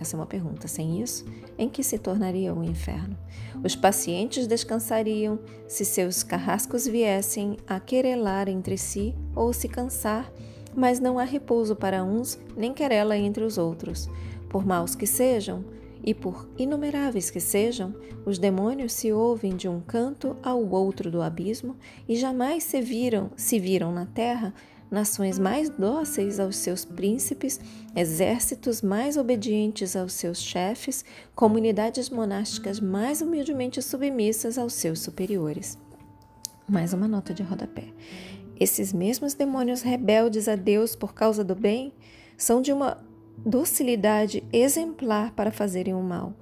Essa 0.00 0.16
é 0.16 0.18
uma 0.18 0.26
pergunta. 0.26 0.68
Sem 0.68 1.02
isso, 1.02 1.26
em 1.58 1.68
que 1.68 1.82
se 1.82 1.98
tornaria 1.98 2.54
o 2.54 2.64
inferno? 2.64 3.16
Os 3.62 3.74
pacientes 3.74 4.46
descansariam 4.46 5.38
se 5.66 5.84
seus 5.84 6.22
carrascos 6.22 6.86
viessem 6.86 7.56
a 7.66 7.80
querelar 7.80 8.48
entre 8.48 8.78
si 8.78 9.14
ou 9.34 9.52
se 9.52 9.68
cansar, 9.68 10.32
mas 10.78 11.00
não 11.00 11.18
há 11.18 11.24
repouso 11.24 11.74
para 11.74 12.04
uns, 12.04 12.38
nem 12.56 12.72
querela 12.72 13.16
entre 13.16 13.42
os 13.42 13.58
outros. 13.58 14.08
Por 14.48 14.64
maus 14.64 14.94
que 14.94 15.06
sejam, 15.06 15.64
e 16.04 16.14
por 16.14 16.48
inumeráveis 16.56 17.30
que 17.30 17.40
sejam, 17.40 17.92
os 18.24 18.38
demônios 18.38 18.92
se 18.92 19.12
ouvem 19.12 19.56
de 19.56 19.68
um 19.68 19.80
canto 19.80 20.36
ao 20.40 20.64
outro 20.70 21.10
do 21.10 21.20
abismo 21.20 21.76
e 22.08 22.14
jamais 22.14 22.62
se 22.62 22.80
viram, 22.80 23.30
se 23.36 23.58
viram 23.58 23.92
na 23.92 24.06
terra 24.06 24.54
nações 24.88 25.38
mais 25.38 25.68
dóceis 25.68 26.38
aos 26.38 26.56
seus 26.56 26.84
príncipes, 26.84 27.60
exércitos 27.94 28.80
mais 28.80 29.16
obedientes 29.16 29.96
aos 29.96 30.12
seus 30.12 30.40
chefes, 30.40 31.04
comunidades 31.34 32.08
monásticas 32.08 32.80
mais 32.80 33.20
humildemente 33.20 33.82
submissas 33.82 34.56
aos 34.56 34.74
seus 34.74 35.00
superiores. 35.00 35.76
Mais 36.68 36.92
uma 36.92 37.08
nota 37.08 37.34
de 37.34 37.42
rodapé. 37.42 37.88
Esses 38.58 38.92
mesmos 38.92 39.34
demônios 39.34 39.82
rebeldes 39.82 40.48
a 40.48 40.56
Deus 40.56 40.96
por 40.96 41.14
causa 41.14 41.44
do 41.44 41.54
bem 41.54 41.92
são 42.36 42.60
de 42.60 42.72
uma 42.72 42.98
docilidade 43.36 44.42
exemplar 44.52 45.32
para 45.32 45.52
fazerem 45.52 45.94
o 45.94 46.02
mal. 46.02 46.32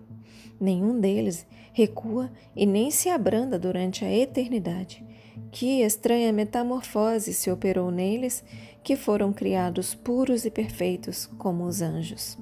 Nenhum 0.59 0.98
deles 0.98 1.46
recua 1.72 2.31
e 2.55 2.64
nem 2.64 2.90
se 2.90 3.11
abranda 3.11 3.59
durante 3.59 4.02
a 4.05 4.11
eternidade. 4.11 5.05
Que 5.52 5.83
estranha 5.83 6.33
metamorfose 6.33 7.35
se 7.35 7.50
operou 7.50 7.90
neles, 7.90 8.42
que 8.83 8.96
foram 8.96 9.33
criados 9.33 9.94
puros 9.94 10.46
e 10.46 10.50
perfeitos 10.50 11.26
como 11.38 11.64
os 11.64 11.83
anjos. 11.83 12.38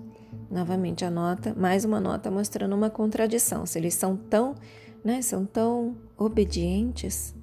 Novamente 0.48 1.04
a 1.04 1.10
nota, 1.10 1.52
mais 1.54 1.84
uma 1.84 2.00
nota 2.00 2.30
mostrando 2.30 2.76
uma 2.76 2.90
contradição. 2.90 3.66
Se 3.66 3.78
eles 3.78 3.94
são 3.94 4.16
tão, 4.16 4.54
né, 5.02 5.20
são 5.20 5.44
tão 5.44 5.96
obedientes, 6.16 7.34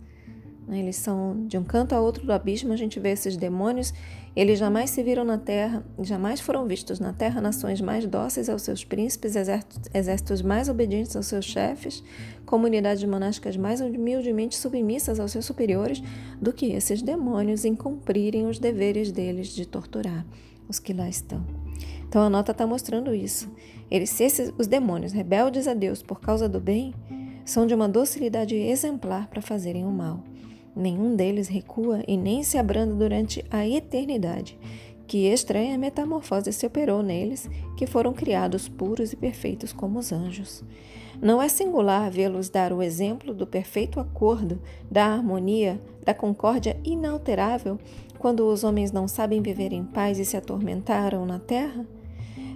eles 0.69 0.95
são 0.95 1.45
de 1.47 1.57
um 1.57 1.63
canto 1.63 1.93
a 1.93 1.99
outro 1.99 2.25
do 2.25 2.31
abismo, 2.31 2.71
a 2.71 2.77
gente 2.77 2.99
vê 2.99 3.09
esses 3.09 3.35
demônios 3.35 3.93
eles 4.33 4.57
jamais 4.57 4.89
se 4.89 5.03
viram 5.03 5.25
na 5.25 5.37
terra, 5.37 5.83
jamais 5.99 6.39
foram 6.39 6.65
vistos 6.65 7.01
na 7.01 7.11
terra 7.11 7.41
nações 7.41 7.81
mais 7.81 8.05
dóceis 8.05 8.47
aos 8.47 8.61
seus 8.61 8.81
príncipes, 8.83 9.35
exércitos 9.93 10.41
mais 10.41 10.69
obedientes 10.69 11.15
aos 11.17 11.25
seus 11.25 11.43
chefes, 11.43 12.01
comunidades 12.45 13.03
monásticas 13.03 13.57
mais 13.57 13.81
humildemente 13.81 14.55
submissas 14.55 15.19
aos 15.19 15.33
seus 15.33 15.45
superiores 15.45 16.01
do 16.41 16.53
que 16.53 16.67
esses 16.67 17.01
demônios 17.01 17.65
em 17.65 17.75
cumprirem 17.75 18.47
os 18.47 18.57
deveres 18.57 19.11
deles 19.11 19.49
de 19.49 19.65
torturar 19.65 20.25
os 20.69 20.79
que 20.79 20.93
lá 20.93 21.09
estão. 21.09 21.45
Então 22.07 22.21
a 22.21 22.29
nota 22.29 22.53
está 22.53 22.65
mostrando 22.65 23.13
isso. 23.13 23.51
Eles, 23.89 24.09
se 24.09 24.23
esses, 24.23 24.53
os 24.57 24.67
demônios 24.67 25.11
rebeldes 25.11 25.67
a 25.67 25.73
Deus 25.73 26.01
por 26.01 26.21
causa 26.21 26.47
do 26.47 26.61
bem, 26.61 26.93
são 27.43 27.67
de 27.67 27.73
uma 27.73 27.89
docilidade 27.89 28.55
exemplar 28.55 29.27
para 29.27 29.41
fazerem 29.41 29.83
o 29.83 29.91
mal. 29.91 30.23
Nenhum 30.75 31.15
deles 31.15 31.47
recua 31.47 32.03
e 32.07 32.15
nem 32.15 32.43
se 32.43 32.57
abranda 32.57 32.95
durante 32.95 33.43
a 33.49 33.67
eternidade. 33.67 34.57
Que 35.05 35.27
estranha 35.27 35.77
metamorfose 35.77 36.53
se 36.53 36.65
operou 36.65 37.03
neles, 37.03 37.49
que 37.75 37.85
foram 37.85 38.13
criados 38.13 38.69
puros 38.69 39.11
e 39.11 39.17
perfeitos 39.17 39.73
como 39.73 39.99
os 39.99 40.11
anjos. 40.11 40.63
Não 41.21 41.41
é 41.41 41.49
singular 41.49 42.09
vê-los 42.09 42.49
dar 42.49 42.71
o 42.71 42.81
exemplo 42.81 43.33
do 43.33 43.45
perfeito 43.45 43.99
acordo, 43.99 44.61
da 44.89 45.05
harmonia, 45.05 45.81
da 46.05 46.13
concórdia 46.13 46.79
inalterável, 46.83 47.77
quando 48.17 48.47
os 48.47 48.63
homens 48.63 48.91
não 48.91 49.07
sabem 49.07 49.41
viver 49.41 49.73
em 49.73 49.83
paz 49.83 50.17
e 50.17 50.25
se 50.25 50.37
atormentaram 50.37 51.25
na 51.25 51.39
terra? 51.39 51.85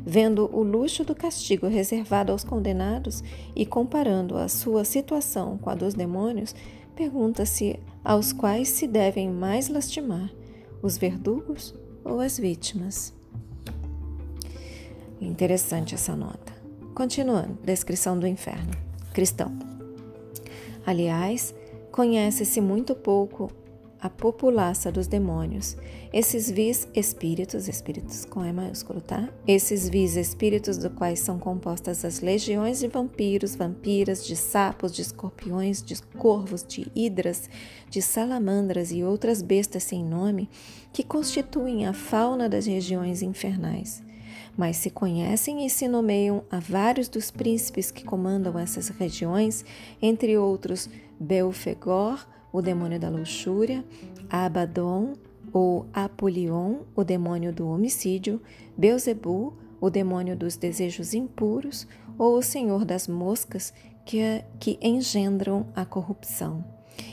Vendo 0.05 0.49
o 0.53 0.63
luxo 0.63 1.03
do 1.03 1.15
castigo 1.15 1.67
reservado 1.67 2.31
aos 2.31 2.43
condenados 2.43 3.23
e 3.55 3.65
comparando 3.65 4.37
a 4.37 4.47
sua 4.47 4.85
situação 4.85 5.57
com 5.57 5.69
a 5.69 5.75
dos 5.75 5.93
demônios, 5.93 6.55
pergunta-se 6.95 7.79
aos 8.05 8.31
quais 8.31 8.69
se 8.69 8.85
devem 8.85 9.29
mais 9.29 9.67
lastimar, 9.67 10.31
os 10.81 10.95
verdugos 10.95 11.73
ou 12.03 12.19
as 12.19 12.37
vítimas. 12.37 13.11
Interessante 15.19 15.95
essa 15.95 16.15
nota. 16.15 16.53
Continuando, 16.93 17.57
descrição 17.63 18.17
do 18.17 18.27
inferno. 18.27 18.71
Cristão. 19.11 19.51
Aliás, 20.85 21.55
conhece-se 21.91 22.61
muito 22.61 22.93
pouco 22.93 23.51
a 23.99 24.09
populaça 24.09 24.91
dos 24.91 25.07
demônios. 25.07 25.75
Esses 26.13 26.49
vis 26.49 26.87
espíritos, 26.93 27.67
espíritos 27.67 28.25
com 28.25 28.45
E 28.45 28.53
maiúsculo, 28.53 29.01
tá? 29.01 29.29
Esses 29.47 29.89
vis 29.89 30.15
espíritos 30.15 30.77
do 30.77 30.89
quais 30.89 31.19
são 31.19 31.39
compostas 31.39 32.05
as 32.05 32.19
legiões 32.21 32.79
de 32.79 32.87
vampiros, 32.87 33.55
vampiras, 33.55 34.25
de 34.25 34.35
sapos, 34.35 34.93
de 34.93 35.01
escorpiões, 35.01 35.81
de 35.81 36.01
corvos, 36.17 36.63
de 36.63 36.91
hidras, 36.95 37.49
de 37.89 38.01
salamandras 38.01 38.91
e 38.91 39.03
outras 39.03 39.41
bestas 39.41 39.83
sem 39.83 40.03
nome, 40.03 40.49
que 40.93 41.03
constituem 41.03 41.85
a 41.85 41.93
fauna 41.93 42.47
das 42.47 42.65
regiões 42.65 43.21
infernais 43.21 44.03
mas 44.57 44.77
se 44.77 44.89
conhecem 44.89 45.65
e 45.65 45.69
se 45.69 45.87
nomeiam 45.87 46.43
a 46.49 46.59
vários 46.59 47.09
dos 47.09 47.29
príncipes 47.29 47.91
que 47.91 48.03
comandam 48.05 48.57
essas 48.57 48.87
regiões, 48.89 49.65
entre 50.01 50.37
outros 50.37 50.89
Belfegor, 51.19 52.25
o 52.55 52.61
demônio 52.61 52.97
da 52.97 53.09
luxúria, 53.09 53.83
Abaddon 54.29 55.13
ou 55.51 55.85
Apolion, 55.93 56.83
o 56.95 57.03
demônio 57.03 57.53
do 57.53 57.67
homicídio, 57.67 58.41
Beuzebu, 58.77 59.53
o 59.81 59.89
demônio 59.89 60.37
dos 60.37 60.55
desejos 60.55 61.13
impuros, 61.13 61.85
ou 62.17 62.37
o 62.37 62.41
senhor 62.41 62.85
das 62.85 63.09
moscas 63.09 63.73
que, 64.05 64.43
que 64.57 64.79
engendram 64.81 65.67
a 65.75 65.85
corrupção, 65.85 66.63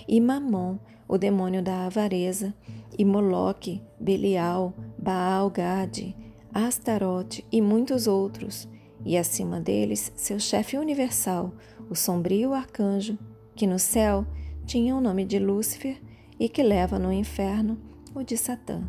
e 0.06 0.20
Mamon, 0.20 0.78
o 1.08 1.18
demônio 1.18 1.60
da 1.60 1.86
avareza, 1.86 2.54
e 2.96 3.04
Moloque, 3.04 3.82
Belial, 3.98 4.72
Baal-Gade, 4.96 6.16
Astarote 6.54 7.44
e 7.50 7.60
muitos 7.60 8.06
outros, 8.06 8.68
e 9.04 9.16
acima 9.18 9.58
deles 9.58 10.12
seu 10.14 10.38
chefe 10.38 10.78
universal, 10.78 11.52
o 11.90 11.96
sombrio 11.96 12.52
arcanjo, 12.52 13.18
que 13.56 13.66
no 13.66 13.78
céu 13.78 14.24
tinha 14.66 14.94
o 14.94 15.00
nome 15.00 15.24
de 15.24 15.38
Lúcifer 15.38 16.00
e 16.38 16.48
que 16.48 16.62
leva 16.62 16.98
no 16.98 17.12
inferno 17.12 17.78
o 18.14 18.22
de 18.22 18.36
Satã. 18.36 18.82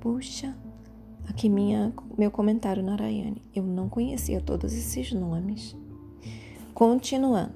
Puxa, 0.00 0.56
aqui 1.26 1.48
minha, 1.48 1.92
meu 2.16 2.30
comentário 2.30 2.82
Narayane. 2.82 3.42
Eu 3.54 3.62
não 3.62 3.88
conhecia 3.88 4.40
todos 4.40 4.72
esses 4.72 5.12
nomes. 5.12 5.76
Continuando, 6.74 7.54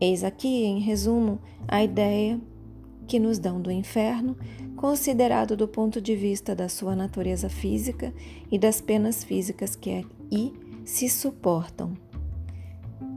eis 0.00 0.22
aqui, 0.22 0.64
em 0.64 0.80
resumo, 0.80 1.38
a 1.66 1.82
ideia 1.82 2.40
que 3.06 3.18
nos 3.18 3.38
dão 3.38 3.60
do 3.60 3.72
inferno, 3.72 4.36
considerado 4.76 5.56
do 5.56 5.66
ponto 5.66 6.00
de 6.00 6.14
vista 6.14 6.54
da 6.54 6.68
sua 6.68 6.94
natureza 6.94 7.48
física 7.48 8.12
e 8.50 8.58
das 8.58 8.80
penas 8.80 9.24
físicas 9.24 9.74
que 9.74 9.90
aí 9.90 10.52
se 10.84 11.08
suportam. 11.08 11.94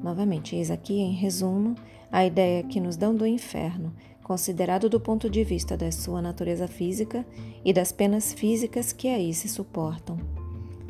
Novamente, 0.02 0.56
eis 0.56 0.72
aqui, 0.72 1.00
em 1.00 1.12
resumo, 1.12 1.76
a 2.12 2.26
ideia 2.26 2.63
que 2.63 2.80
nos 2.80 2.97
dão 2.97 3.15
do 3.15 3.26
inferno, 3.26 3.93
considerado 4.24 4.89
do 4.89 5.00
ponto 5.00 5.30
de 5.30 5.43
vista 5.43 5.78
da 5.78 5.91
sua 5.91 6.21
natureza 6.21 6.67
física 6.67 7.26
e 7.63 7.71
das 7.71 7.91
penas 7.91 8.34
físicas 8.34 8.91
que 8.91 9.08
aí 9.08 9.34
se 9.34 9.47
suportam. 9.47 10.17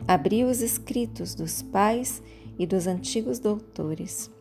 Abri 0.07 0.43
os 0.43 0.61
escritos 0.61 1.35
dos 1.35 1.61
pais 1.61 2.21
e 2.57 2.65
dos 2.65 2.87
antigos 2.87 3.39
doutores. 3.39 4.31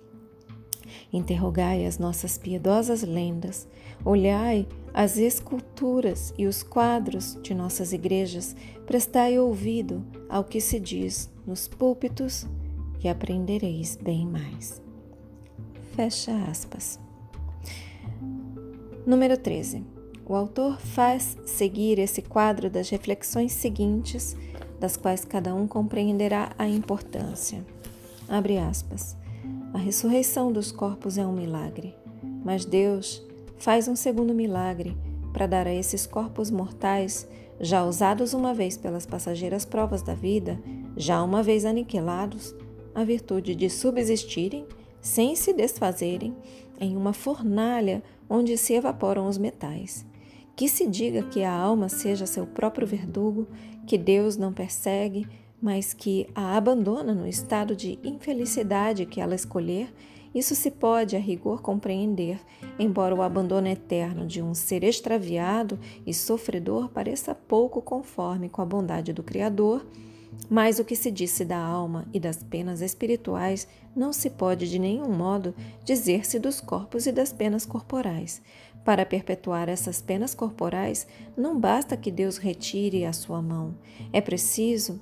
Interrogai 1.13 1.87
as 1.87 1.99
nossas 1.99 2.37
piedosas 2.37 3.03
lendas, 3.03 3.69
olhai 4.05 4.67
as 4.93 5.19
esculturas 5.19 6.35
e 6.37 6.47
os 6.47 6.63
quadros 6.63 7.39
de 7.43 7.55
nossas 7.55 7.93
igrejas, 7.93 8.57
prestai 8.87 9.39
ouvido 9.39 10.05
ao 10.29 10.45
que 10.45 10.61
se 10.61 10.81
diz 10.81 11.31
nos 11.47 11.69
púlpitos 11.69 12.47
e 13.03 13.09
aprendereis 13.09 13.97
bem 13.97 14.27
mais. 14.27 14.90
Fecha 16.01 16.33
aspas. 16.51 16.99
Número 19.05 19.37
13. 19.37 19.85
O 20.25 20.35
autor 20.35 20.81
faz 20.81 21.37
seguir 21.45 21.99
esse 21.99 22.23
quadro 22.23 22.71
das 22.71 22.89
reflexões 22.89 23.53
seguintes, 23.53 24.35
das 24.81 24.97
quais 24.97 25.27
cada 25.27 25.55
um 25.55 25.67
compreenderá 25.67 26.53
a 26.57 26.67
importância. 26.67 27.63
Abre 28.27 28.57
aspas. 28.57 29.15
A 29.75 29.79
ressurreição 29.79 30.51
dos 30.51 30.73
corpos 30.73 31.19
é 31.19 31.27
um 31.27 31.35
milagre, 31.35 31.95
mas 32.43 32.65
Deus 32.65 33.23
faz 33.59 33.87
um 33.87 33.95
segundo 33.95 34.33
milagre 34.33 34.97
para 35.35 35.47
dar 35.47 35.67
a 35.67 35.75
esses 35.75 36.07
corpos 36.07 36.51
mortais, 36.51 37.29
já 37.61 37.85
usados 37.85 38.33
uma 38.33 38.55
vez 38.55 38.75
pelas 38.79 39.05
passageiras 39.05 39.67
provas 39.67 40.01
da 40.01 40.15
vida, 40.15 40.59
já 40.97 41.23
uma 41.23 41.43
vez 41.43 41.67
aniquilados, 41.67 42.55
a 42.95 43.05
virtude 43.05 43.55
de 43.55 43.69
subsistirem 43.69 44.67
sem 45.01 45.35
se 45.35 45.53
desfazerem 45.53 46.37
em 46.81 46.97
uma 46.97 47.13
fornalha 47.13 48.03
onde 48.29 48.57
se 48.57 48.75
evaporam 48.75 49.27
os 49.27 49.39
metais. 49.39 50.07
Que 50.57 50.69
se 50.69 50.87
diga 50.87 51.23
que 51.23 51.43
a 51.43 51.53
alma 51.53 51.89
seja 51.89 52.27
seu 52.27 52.47
próprio 52.47 52.87
verdugo, 52.87 53.47
que 53.87 53.97
Deus 53.97 54.37
não 54.37 54.53
persegue, 54.53 55.27
mas 55.61 55.93
que 55.93 56.27
a 56.35 56.57
abandona 56.57 57.15
no 57.15 57.27
estado 57.27 57.75
de 57.75 57.99
infelicidade 58.05 59.07
que 59.07 59.21
ela 59.21 59.35
escolher, 59.35 59.93
isso 60.35 60.55
se 60.55 60.71
pode 60.71 61.17
a 61.17 61.19
rigor 61.19 61.61
compreender, 61.61 62.39
embora 62.79 63.15
o 63.15 63.23
abandono 63.23 63.67
eterno 63.67 64.27
de 64.27 64.41
um 64.41 64.55
ser 64.55 64.85
extraviado 64.85 65.79
e 66.07 66.15
sofredor 66.15 66.89
pareça 66.89 67.35
pouco 67.35 67.83
conforme 67.83 68.49
com 68.49 68.63
a 68.63 68.67
bondade 68.67 69.13
do 69.13 69.23
Criador 69.23 69.85
mas 70.49 70.79
o 70.79 70.85
que 70.85 70.97
se 70.97 71.11
disse 71.11 71.45
da 71.45 71.59
alma 71.59 72.07
e 72.13 72.21
das 72.21 72.43
penas 72.43 72.81
espirituais 72.81 73.67
não 73.95 74.13
se 74.13 74.31
pode 74.31 74.69
de 74.69 74.79
nenhum 74.79 75.11
modo 75.13 75.55
dizer-se 75.85 76.39
dos 76.39 76.61
corpos 76.61 77.07
e 77.07 77.13
das 77.13 77.33
penas 77.33 77.67
corporais. 77.67 78.43
Para 78.85 79.05
perpetuar 79.05 79.69
essas 79.69 80.01
penas 80.01 80.35
corporais, 80.35 81.07
não 81.37 81.59
basta 81.59 81.97
que 81.97 82.11
Deus 82.11 82.39
retire 82.39 83.05
a 83.05 83.13
sua 83.13 83.43
mão. 83.43 83.75
É 84.13 84.21
preciso, 84.21 85.01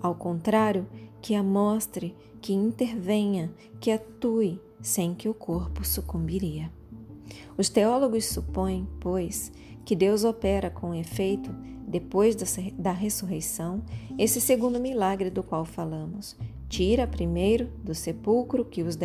ao 0.00 0.14
contrário, 0.14 0.86
que 1.20 1.34
a 1.34 1.42
mostre, 1.42 2.16
que 2.40 2.52
intervenha, 2.52 3.52
que 3.80 3.90
atue, 3.90 4.60
sem 4.80 5.14
que 5.14 5.28
o 5.28 5.34
corpo 5.34 5.84
sucumbiria. 5.84 6.70
Os 7.56 7.68
teólogos 7.68 8.26
supõem, 8.26 8.88
pois, 9.00 9.52
que 9.84 9.96
Deus 9.96 10.24
opera 10.24 10.70
com 10.70 10.94
efeito 10.94 11.54
depois 11.88 12.36
da 12.76 12.92
ressurreição, 12.92 13.82
esse 14.18 14.40
segundo 14.40 14.78
milagre 14.78 15.30
do 15.30 15.42
qual 15.42 15.64
falamos. 15.64 16.36
Tira 16.68 17.06
primeiro 17.06 17.70
do 17.82 17.94
sepulcro 17.94 18.64
que 18.64 18.82
os, 18.82 18.96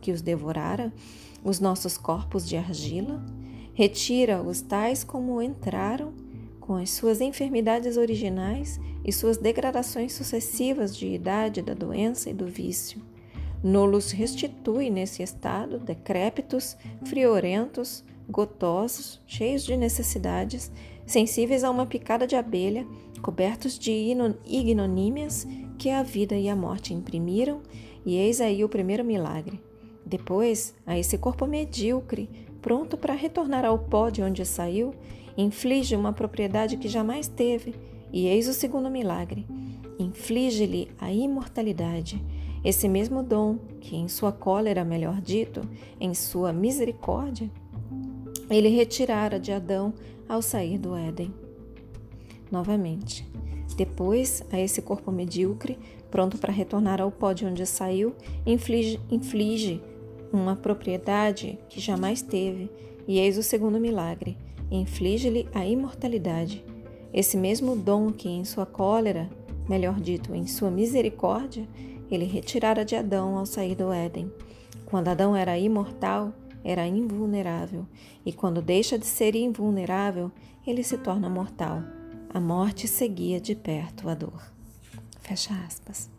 que 0.00 0.12
os 0.12 0.20
devorara 0.20 0.92
os 1.42 1.60
nossos 1.60 1.96
corpos 1.96 2.46
de 2.48 2.56
argila, 2.56 3.24
retira-os 3.72 4.60
tais 4.60 5.02
como 5.02 5.40
entraram, 5.40 6.12
com 6.60 6.74
as 6.74 6.90
suas 6.90 7.20
enfermidades 7.20 7.96
originais 7.96 8.80
e 9.04 9.12
suas 9.12 9.36
degradações 9.36 10.12
sucessivas 10.12 10.96
de 10.96 11.06
idade, 11.06 11.62
da 11.62 11.74
doença 11.74 12.28
e 12.28 12.34
do 12.34 12.46
vício. 12.46 13.00
Nolos 13.62 14.10
restitui 14.10 14.90
nesse 14.90 15.22
estado, 15.22 15.78
decrépitos, 15.78 16.76
friorentos, 17.04 18.04
gotosos, 18.28 19.20
cheios 19.26 19.64
de 19.64 19.76
necessidades, 19.76 20.72
sensíveis 21.06 21.62
a 21.64 21.70
uma 21.70 21.86
picada 21.86 22.26
de 22.26 22.36
abelha, 22.36 22.86
cobertos 23.22 23.78
de 23.78 23.92
ignomínias 24.44 25.46
que 25.78 25.90
a 25.90 26.02
vida 26.02 26.36
e 26.36 26.48
a 26.48 26.56
morte 26.56 26.92
imprimiram, 26.92 27.60
e 28.04 28.16
eis 28.16 28.40
aí 28.40 28.64
o 28.64 28.68
primeiro 28.68 29.04
milagre. 29.04 29.60
Depois, 30.04 30.74
a 30.86 30.98
esse 30.98 31.18
corpo 31.18 31.46
medíocre, 31.46 32.28
pronto 32.62 32.96
para 32.96 33.14
retornar 33.14 33.64
ao 33.64 33.78
pó 33.78 34.08
de 34.08 34.22
onde 34.22 34.44
saiu, 34.44 34.94
inflige 35.36 35.96
uma 35.96 36.12
propriedade 36.12 36.76
que 36.76 36.88
jamais 36.88 37.28
teve, 37.28 37.74
e 38.12 38.26
eis 38.26 38.48
o 38.48 38.52
segundo 38.52 38.90
milagre. 38.90 39.46
Inflige-lhe 39.98 40.88
a 40.98 41.12
imortalidade, 41.12 42.24
esse 42.64 42.88
mesmo 42.88 43.22
dom 43.22 43.58
que, 43.80 43.96
em 43.96 44.08
sua 44.08 44.32
cólera, 44.32 44.84
melhor 44.84 45.20
dito, 45.20 45.60
em 46.00 46.14
sua 46.14 46.52
misericórdia, 46.52 47.50
ele 48.48 48.68
retirara 48.68 49.40
de 49.40 49.52
Adão 49.52 49.94
ao 50.28 50.42
sair 50.42 50.78
do 50.78 50.94
Éden. 50.96 51.32
Novamente, 52.50 53.26
depois, 53.76 54.42
a 54.50 54.58
esse 54.58 54.80
corpo 54.80 55.12
medíocre, 55.12 55.78
pronto 56.10 56.38
para 56.38 56.52
retornar 56.52 57.00
ao 57.00 57.10
pó 57.10 57.32
de 57.32 57.44
onde 57.44 57.66
saiu, 57.66 58.14
inflige, 58.46 58.98
inflige 59.10 59.82
uma 60.32 60.56
propriedade 60.56 61.58
que 61.68 61.80
jamais 61.80 62.22
teve, 62.22 62.70
e 63.06 63.18
eis 63.18 63.36
o 63.36 63.42
segundo 63.42 63.78
milagre: 63.78 64.36
inflige-lhe 64.70 65.46
a 65.52 65.66
imortalidade. 65.66 66.64
Esse 67.12 67.36
mesmo 67.36 67.76
dom 67.76 68.10
que, 68.12 68.28
em 68.28 68.44
sua 68.44 68.64
cólera, 68.64 69.28
melhor 69.68 70.00
dito, 70.00 70.34
em 70.34 70.46
sua 70.46 70.70
misericórdia, 70.70 71.68
ele 72.10 72.24
retirara 72.24 72.84
de 72.84 72.94
Adão 72.96 73.36
ao 73.36 73.44
sair 73.44 73.74
do 73.74 73.92
Éden. 73.92 74.30
Quando 74.86 75.08
Adão 75.08 75.34
era 75.34 75.58
imortal, 75.58 76.32
era 76.66 76.84
invulnerável, 76.84 77.86
e 78.24 78.32
quando 78.32 78.60
deixa 78.60 78.98
de 78.98 79.06
ser 79.06 79.36
invulnerável, 79.36 80.32
ele 80.66 80.82
se 80.82 80.98
torna 80.98 81.30
mortal. 81.30 81.80
A 82.34 82.40
morte 82.40 82.88
seguia 82.88 83.40
de 83.40 83.54
perto 83.54 84.08
a 84.08 84.14
dor. 84.14 84.42
Fecha 85.20 85.54
aspas. 85.64 86.10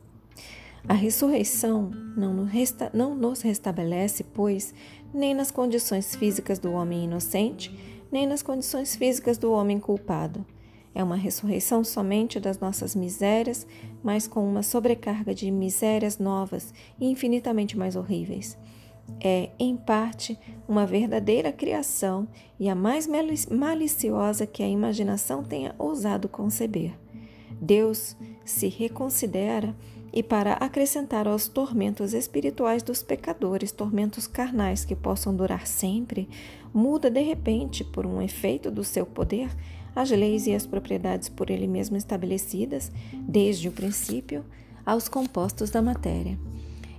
A 0.87 0.93
ressurreição 0.93 1.91
não 2.15 2.33
nos, 2.33 2.49
resta, 2.49 2.89
não 2.93 3.13
nos 3.13 3.41
restabelece, 3.41 4.23
pois, 4.23 4.73
nem 5.13 5.33
nas 5.33 5.51
condições 5.51 6.15
físicas 6.15 6.59
do 6.59 6.71
homem 6.71 7.03
inocente, 7.03 7.77
nem 8.09 8.25
nas 8.25 8.41
condições 8.41 8.95
físicas 8.95 9.37
do 9.37 9.51
homem 9.51 9.81
culpado. 9.81 10.45
É 10.95 11.03
uma 11.03 11.17
ressurreição 11.17 11.83
somente 11.83 12.39
das 12.39 12.57
nossas 12.57 12.95
misérias, 12.95 13.67
mas 14.01 14.27
com 14.27 14.47
uma 14.47 14.63
sobrecarga 14.63 15.35
de 15.35 15.51
misérias 15.51 16.17
novas 16.17 16.73
e 16.97 17.05
infinitamente 17.05 17.77
mais 17.77 17.97
horríveis. 17.97 18.57
É, 19.19 19.49
em 19.57 19.75
parte, 19.75 20.37
uma 20.67 20.85
verdadeira 20.85 21.51
criação 21.51 22.27
e 22.59 22.69
a 22.69 22.75
mais 22.75 23.07
maliciosa 23.49 24.45
que 24.45 24.61
a 24.61 24.67
imaginação 24.67 25.43
tenha 25.43 25.73
ousado 25.79 26.29
conceber. 26.29 26.93
Deus 27.59 28.15
se 28.45 28.67
reconsidera 28.67 29.75
e 30.13 30.23
para 30.23 30.53
acrescentar 30.53 31.27
aos 31.27 31.47
tormentos 31.47 32.13
espirituais 32.13 32.81
dos 32.81 33.03
pecadores, 33.03 33.71
tormentos 33.71 34.25
carnais 34.25 34.85
que 34.85 34.95
possam 34.95 35.35
durar 35.35 35.67
sempre, 35.67 36.29
muda 36.73 37.09
de 37.09 37.21
repente, 37.21 37.83
por 37.83 38.05
um 38.05 38.21
efeito 38.21 38.71
do 38.71 38.83
seu 38.83 39.05
poder, 39.05 39.49
as 39.95 40.09
leis 40.11 40.47
e 40.47 40.53
as 40.53 40.65
propriedades 40.65 41.29
por 41.29 41.49
ele 41.49 41.67
mesmo 41.67 41.97
estabelecidas, 41.97 42.91
desde 43.13 43.67
o 43.67 43.71
princípio, 43.71 44.45
aos 44.85 45.07
compostos 45.07 45.69
da 45.69 45.81
matéria. 45.81 46.37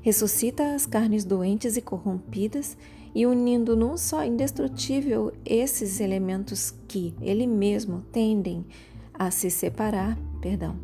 Ressuscita 0.08 0.74
as 0.74 0.86
carnes 0.86 1.22
doentes 1.22 1.76
e 1.76 1.82
corrompidas 1.82 2.78
e 3.14 3.26
unindo 3.26 3.76
num 3.76 3.94
só 3.98 4.24
indestrutível 4.24 5.34
esses 5.44 6.00
elementos 6.00 6.72
que 6.88 7.12
ele 7.20 7.46
mesmo 7.46 8.00
tendem 8.10 8.64
a 9.12 9.30
se 9.30 9.50
separar, 9.50 10.18
perdão, 10.40 10.76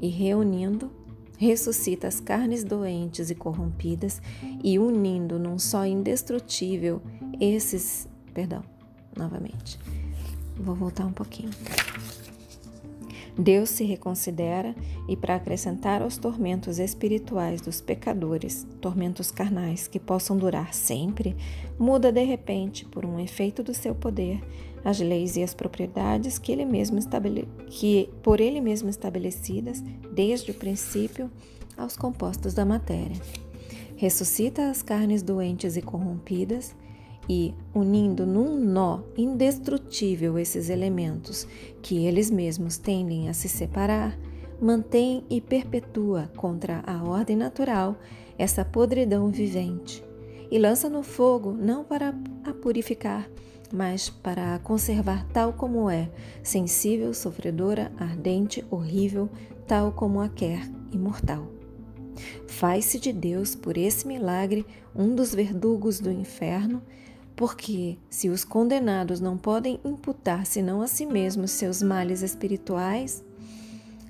e 0.00 0.08
reunindo 0.08 0.90
ressuscita 1.36 2.08
as 2.08 2.18
carnes 2.18 2.64
doentes 2.64 3.28
e 3.28 3.34
corrompidas 3.34 4.22
e 4.64 4.78
unindo 4.78 5.38
num 5.38 5.58
só 5.58 5.84
indestrutível 5.84 7.02
esses, 7.38 8.08
perdão, 8.32 8.64
novamente. 9.14 9.78
Vou 10.56 10.74
voltar 10.74 11.04
um 11.04 11.12
pouquinho. 11.12 11.50
Deus 13.38 13.70
se 13.70 13.84
reconsidera 13.84 14.74
e, 15.08 15.16
para 15.16 15.36
acrescentar 15.36 16.02
aos 16.02 16.18
tormentos 16.18 16.78
espirituais 16.78 17.60
dos 17.60 17.80
pecadores, 17.80 18.66
tormentos 18.80 19.30
carnais 19.30 19.88
que 19.88 19.98
possam 19.98 20.36
durar 20.36 20.74
sempre, 20.74 21.34
muda 21.78 22.12
de 22.12 22.22
repente, 22.22 22.84
por 22.84 23.06
um 23.06 23.18
efeito 23.18 23.62
do 23.62 23.72
seu 23.72 23.94
poder, 23.94 24.42
as 24.84 24.98
leis 25.00 25.36
e 25.36 25.42
as 25.42 25.54
propriedades 25.54 26.38
que 26.38 26.52
ele 26.52 26.64
mesmo 26.64 26.98
estabele... 26.98 27.48
que 27.68 28.10
por 28.22 28.40
ele 28.40 28.60
mesmo 28.60 28.90
estabelecidas 28.90 29.82
desde 30.12 30.50
o 30.50 30.54
princípio 30.54 31.30
aos 31.76 31.96
compostos 31.96 32.52
da 32.52 32.64
matéria. 32.64 33.16
Ressuscita 33.96 34.68
as 34.68 34.82
carnes 34.82 35.22
doentes 35.22 35.76
e 35.76 35.82
corrompidas 35.82 36.74
e, 37.28 37.54
unindo 37.74 38.26
num 38.26 38.58
nó 38.58 39.00
indestrutível 39.16 40.38
esses 40.38 40.68
elementos 40.68 41.46
que 41.80 42.04
eles 42.04 42.30
mesmos 42.30 42.76
tendem 42.76 43.28
a 43.28 43.34
se 43.34 43.48
separar, 43.48 44.18
mantém 44.60 45.24
e 45.30 45.40
perpetua 45.40 46.30
contra 46.36 46.82
a 46.86 47.02
ordem 47.02 47.36
natural 47.36 47.96
essa 48.38 48.64
podridão 48.64 49.28
vivente 49.28 50.04
e 50.50 50.58
lança 50.58 50.88
no 50.88 51.02
fogo 51.02 51.52
não 51.52 51.82
para 51.82 52.14
a 52.44 52.52
purificar, 52.52 53.26
mas 53.72 54.10
para 54.10 54.54
a 54.54 54.58
conservar 54.58 55.26
tal 55.32 55.54
como 55.54 55.88
é, 55.88 56.10
sensível, 56.42 57.14
sofredora, 57.14 57.90
ardente, 57.98 58.62
horrível, 58.70 59.30
tal 59.66 59.92
como 59.92 60.20
a 60.20 60.28
quer, 60.28 60.68
imortal. 60.92 61.48
Faz-se 62.46 63.00
de 63.00 63.12
Deus, 63.12 63.54
por 63.54 63.78
esse 63.78 64.06
milagre, 64.06 64.66
um 64.94 65.14
dos 65.14 65.34
verdugos 65.34 65.98
do 65.98 66.12
inferno, 66.12 66.82
porque 67.36 67.98
se 68.10 68.28
os 68.28 68.44
condenados 68.44 69.20
não 69.20 69.36
podem 69.36 69.80
imputar 69.84 70.46
senão 70.46 70.82
a 70.82 70.86
si 70.86 71.06
mesmos 71.06 71.50
seus 71.50 71.82
males 71.82 72.22
espirituais, 72.22 73.24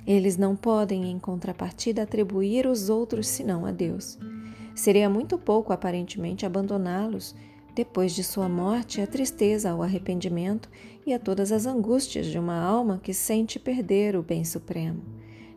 eles 0.07 0.37
não 0.37 0.57
podem, 0.57 1.11
em 1.11 1.19
contrapartida, 1.19 2.03
atribuir 2.03 2.67
os 2.67 2.89
outros 2.89 3.29
senão 3.29 3.65
a 3.65 3.71
Deus. 3.71 4.19
Seria 4.75 5.09
muito 5.09 5.39
pouco, 5.39 5.73
aparentemente, 5.73 6.45
abandoná-los 6.45 7.35
depois 7.75 8.15
de 8.15 8.23
sua 8.23 8.49
morte, 8.49 9.01
a 9.01 9.07
tristeza 9.07 9.71
ao 9.71 9.83
arrependimento 9.83 10.69
e 11.07 11.15
a 11.15 11.19
todas 11.19 11.51
as 11.53 11.65
angústias 11.65 12.27
de 12.27 12.39
uma 12.39 12.61
alma 12.61 13.01
que 13.03 13.15
sente 13.15 13.59
perder 13.59 14.15
o 14.15 14.23
bem 14.23 14.45
supremo. 14.45 15.03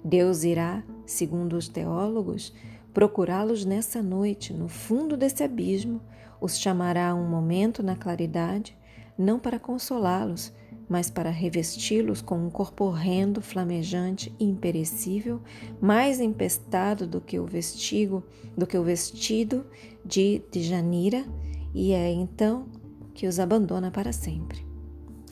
Deus 0.04 0.44
irá, 0.44 0.84
segundo 1.06 1.58
os 1.58 1.68
teólogos, 1.68 2.54
procurá-los 2.94 3.66
nessa 3.66 4.02
noite, 4.02 4.54
no 4.54 4.70
fundo 4.70 5.18
desse 5.18 5.44
abismo, 5.44 6.02
os 6.46 6.60
chamará 6.60 7.16
um 7.16 7.28
momento 7.28 7.82
na 7.82 7.96
claridade, 7.96 8.78
não 9.18 9.40
para 9.40 9.60
consolá-los, 9.60 10.54
mas 10.88 11.10
para 11.10 11.32
revesti-los 11.32 12.22
com 12.22 12.38
um 12.38 12.52
corpo 12.52 12.86
horrendo, 12.86 13.42
flamejante 13.42 14.32
e 14.40 14.46
imperecível, 14.46 15.42
mais 15.82 16.20
empestado 16.20 17.08
do 17.08 17.20
que 17.20 17.40
o 17.40 17.46
vestigo, 17.48 18.24
do 18.56 18.68
que 18.68 18.78
o 18.78 18.84
vestido 18.84 19.66
de, 20.06 20.44
de 20.52 20.62
Janira, 20.62 21.26
e 21.74 21.92
é 21.92 22.12
então 22.12 22.68
que 23.16 23.26
os 23.26 23.40
abandona 23.40 23.90
para 23.90 24.14
sempre. 24.14 24.64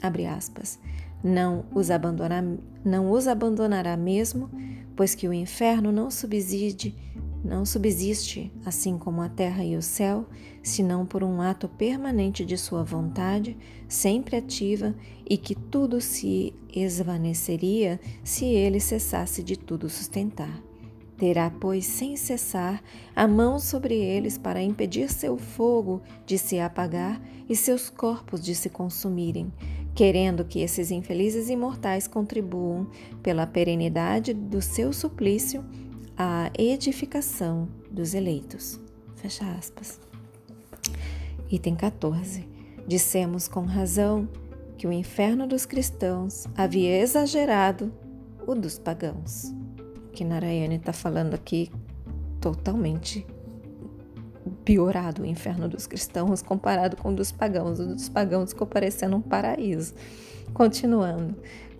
Abre 0.01 0.25
aspas. 0.25 0.79
Não 1.23 1.65
os, 1.75 1.91
abandonará, 1.91 2.43
não 2.83 3.11
os 3.11 3.27
abandonará 3.27 3.95
mesmo, 3.95 4.49
pois 4.95 5.13
que 5.13 5.27
o 5.27 5.33
inferno 5.33 5.91
não 5.91 6.09
subsiste, 6.09 6.95
não 7.43 7.65
subsiste, 7.65 8.51
assim 8.65 8.97
como 8.97 9.21
a 9.21 9.27
terra 9.27 9.65
e 9.65 9.75
o 9.75 9.81
céu, 9.81 10.25
senão 10.61 11.05
por 11.05 11.23
um 11.23 11.41
ato 11.41 11.67
permanente 11.67 12.45
de 12.45 12.57
sua 12.57 12.83
vontade, 12.83 13.57
sempre 13.87 14.37
ativa, 14.37 14.95
e 15.29 15.37
que 15.37 15.53
tudo 15.53 15.99
se 15.99 16.53
esvaneceria 16.73 17.99
se 18.23 18.45
ele 18.45 18.79
cessasse 18.79 19.43
de 19.43 19.57
tudo 19.57 19.89
sustentar. 19.89 20.63
Terá, 21.17 21.49
pois, 21.49 21.85
sem 21.85 22.15
cessar 22.15 22.81
a 23.15 23.27
mão 23.27 23.59
sobre 23.59 23.95
eles 23.95 24.37
para 24.37 24.63
impedir 24.63 25.11
seu 25.11 25.37
fogo 25.37 26.01
de 26.25 26.37
se 26.37 26.59
apagar 26.59 27.21
e 27.47 27.55
seus 27.55 27.89
corpos 27.89 28.41
de 28.41 28.55
se 28.55 28.69
consumirem, 28.69 29.51
querendo 29.93 30.43
que 30.43 30.59
esses 30.59 30.91
infelizes 30.91 31.49
imortais 31.49 32.07
contribuam, 32.07 32.87
pela 33.21 33.45
perenidade 33.45 34.33
do 34.33 34.61
seu 34.61 34.91
suplício, 34.91 35.63
à 36.23 36.49
edificação 36.57 37.67
dos 37.91 38.13
eleitos. 38.13 38.79
Fecha 39.15 39.45
aspas. 39.51 39.99
Item 41.51 41.75
14. 41.75 42.47
Dissemos 42.87 43.47
com 43.47 43.65
razão 43.65 44.29
que 44.77 44.87
o 44.87 44.91
inferno 44.91 45.45
dos 45.45 45.65
cristãos 45.65 46.45
havia 46.55 46.97
exagerado 46.99 47.93
o 48.47 48.55
dos 48.55 48.79
pagãos 48.79 49.53
que 50.13 50.23
Narayane 50.23 50.75
está 50.75 50.93
falando 50.93 51.33
aqui 51.33 51.71
totalmente 52.39 53.25
piorado 54.63 55.23
o 55.23 55.25
inferno 55.25 55.67
dos 55.67 55.87
cristãos 55.87 56.41
comparado 56.41 56.95
com 56.95 57.09
o 57.09 57.15
dos 57.15 57.31
pagãos. 57.31 57.79
O 57.79 57.87
dos 57.87 58.07
pagãos 58.07 58.51
ficou 58.51 58.67
parecendo 58.67 59.17
um 59.17 59.21
paraíso. 59.21 59.93
Continuando, 60.53 61.35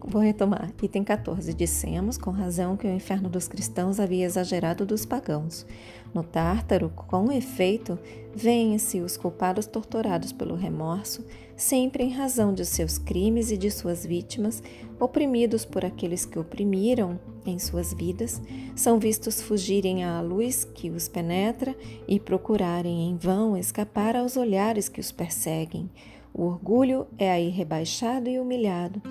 vou 0.06 0.22
retomar. 0.22 0.72
Item 0.82 1.04
14. 1.04 1.54
Dissemos 1.54 2.18
com 2.18 2.32
razão 2.32 2.78
que 2.78 2.88
o 2.88 2.94
inferno 2.94 3.30
dos 3.30 3.48
cristãos 3.48 4.00
havia 4.00 4.26
exagerado 4.26 4.86
dos 4.86 5.06
pagãos. 5.06 5.66
No 6.14 6.24
Tártaro, 6.24 6.90
com 6.90 7.32
efeito, 7.32 7.98
veem-se 8.36 9.00
os 9.02 9.18
culpados 9.18 9.66
torturados 9.66 10.32
pelo 10.32 10.56
remorso, 10.56 11.26
sempre 11.56 12.04
em 12.04 12.10
razão 12.10 12.54
de 12.54 12.66
seus 12.66 13.00
crimes 13.00 13.50
e 13.50 13.58
de 13.58 13.72
suas 13.72 14.06
vítimas, 14.06 14.62
oprimidos 15.00 15.66
por 15.66 15.84
aqueles 15.84 16.24
que 16.24 16.38
oprimiram 16.38 17.20
em 17.46 17.58
suas 17.58 17.94
vidas, 17.94 18.42
são 18.76 19.00
vistos 19.00 19.42
fugirem 19.42 20.04
à 20.04 20.22
luz 20.22 20.64
que 20.64 20.90
os 20.92 21.08
penetra 21.08 21.76
e 22.08 22.20
procurarem 22.20 23.10
em 23.10 23.18
vão 23.18 23.58
escapar 23.58 24.16
aos 24.16 24.38
olhares 24.38 24.88
que 24.88 25.02
os 25.02 25.12
perseguem. 25.12 25.90
O 26.34 26.44
orgulho 26.46 27.06
é 27.18 27.32
aí 27.32 27.50
rebaixado 27.50 28.28
e 28.28 28.40
humilhado. 28.40 29.02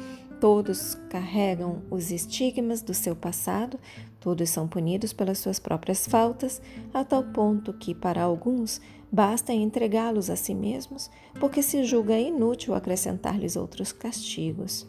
Todos 0.42 0.96
carregam 1.08 1.84
os 1.88 2.10
estigmas 2.10 2.82
do 2.82 2.92
seu 2.92 3.14
passado, 3.14 3.78
todos 4.18 4.50
são 4.50 4.66
punidos 4.66 5.12
pelas 5.12 5.38
suas 5.38 5.60
próprias 5.60 6.04
faltas, 6.04 6.60
a 6.92 7.04
tal 7.04 7.22
ponto 7.22 7.72
que, 7.72 7.94
para 7.94 8.24
alguns, 8.24 8.80
basta 9.08 9.52
entregá-los 9.52 10.28
a 10.28 10.34
si 10.34 10.52
mesmos, 10.52 11.08
porque 11.38 11.62
se 11.62 11.84
julga 11.84 12.18
inútil 12.18 12.74
acrescentar-lhes 12.74 13.54
outros 13.54 13.92
castigos. 13.92 14.84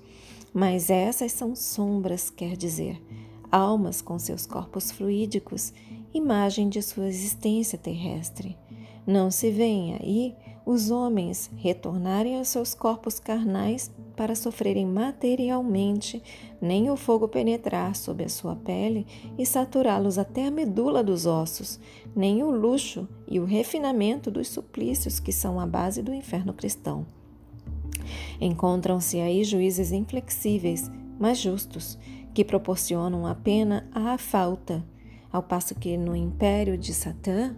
Mas 0.52 0.90
essas 0.90 1.32
são 1.34 1.56
sombras, 1.56 2.32
quer 2.32 2.58
dizer, 2.58 3.00
almas 3.52 4.02
com 4.02 4.18
seus 4.18 4.48
corpos 4.48 4.90
fluídicos, 4.90 5.72
imagem 6.16 6.68
de 6.68 6.82
sua 6.82 7.08
existência 7.08 7.78
terrestre. 7.78 8.58
Não 9.06 9.30
se 9.30 9.52
veem 9.52 9.98
aí 10.02 10.36
os 10.66 10.90
homens 10.90 11.52
retornarem 11.58 12.40
aos 12.40 12.48
seus 12.48 12.74
corpos 12.74 13.20
carnais 13.20 13.92
para 14.16 14.36
sofrerem 14.36 14.86
materialmente, 14.86 16.22
nem 16.62 16.90
o 16.90 16.96
fogo 16.96 17.28
penetrar 17.28 17.96
sob 17.96 18.24
a 18.24 18.30
sua 18.30 18.56
pele 18.56 19.06
e 19.38 19.46
saturá-los 19.46 20.18
até 20.18 20.48
a 20.48 20.52
medula 20.52 21.04
dos 21.04 21.26
ossos, 21.26 21.80
nem 22.16 22.44
o 22.44 22.52
luxo 22.52 23.08
e 23.28 23.40
o 23.40 23.46
refinamento 23.46 24.30
dos 24.30 24.48
suplícios 24.48 25.20
que 25.20 25.32
são 25.32 25.60
a 25.60 25.66
base 25.66 26.02
do 26.02 26.14
inferno 26.14 26.54
cristão. 26.54 27.06
Encontram-se 28.40 29.20
aí 29.20 29.44
juízes 29.44 29.92
inflexíveis, 29.92 30.90
mas 31.20 31.38
justos, 31.38 31.98
que 32.34 32.44
proporcionam 32.44 33.26
a 33.28 33.36
pena 33.36 33.88
à 33.94 34.18
falta, 34.18 34.84
ao 35.32 35.42
passo 35.42 35.76
que 35.76 35.98
no 35.98 36.16
império 36.16 36.78
de 36.78 36.94
Satã 36.94 37.56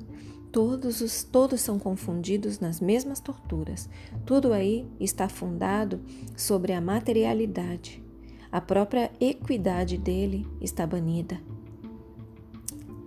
todos 0.56 1.02
os 1.02 1.22
todos 1.22 1.60
são 1.60 1.78
confundidos 1.78 2.62
nas 2.62 2.80
mesmas 2.80 3.20
torturas. 3.20 3.90
Tudo 4.26 4.54
aí 4.54 4.88
está 5.02 5.28
fundado 5.28 6.00
sobre 6.34 6.72
a 6.72 6.80
materialidade. 6.80 8.02
A 8.50 8.62
própria 8.62 9.12
equidade 9.20 9.98
dele 9.98 10.48
está 10.62 10.88
banida. 10.88 11.38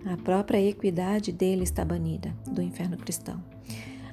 A 0.05 0.15
própria 0.15 0.61
equidade 0.61 1.31
dele 1.31 1.63
está 1.63 1.83
banida 1.83 2.31
do 2.45 2.61
inferno 2.61 2.95
cristão. 2.95 3.43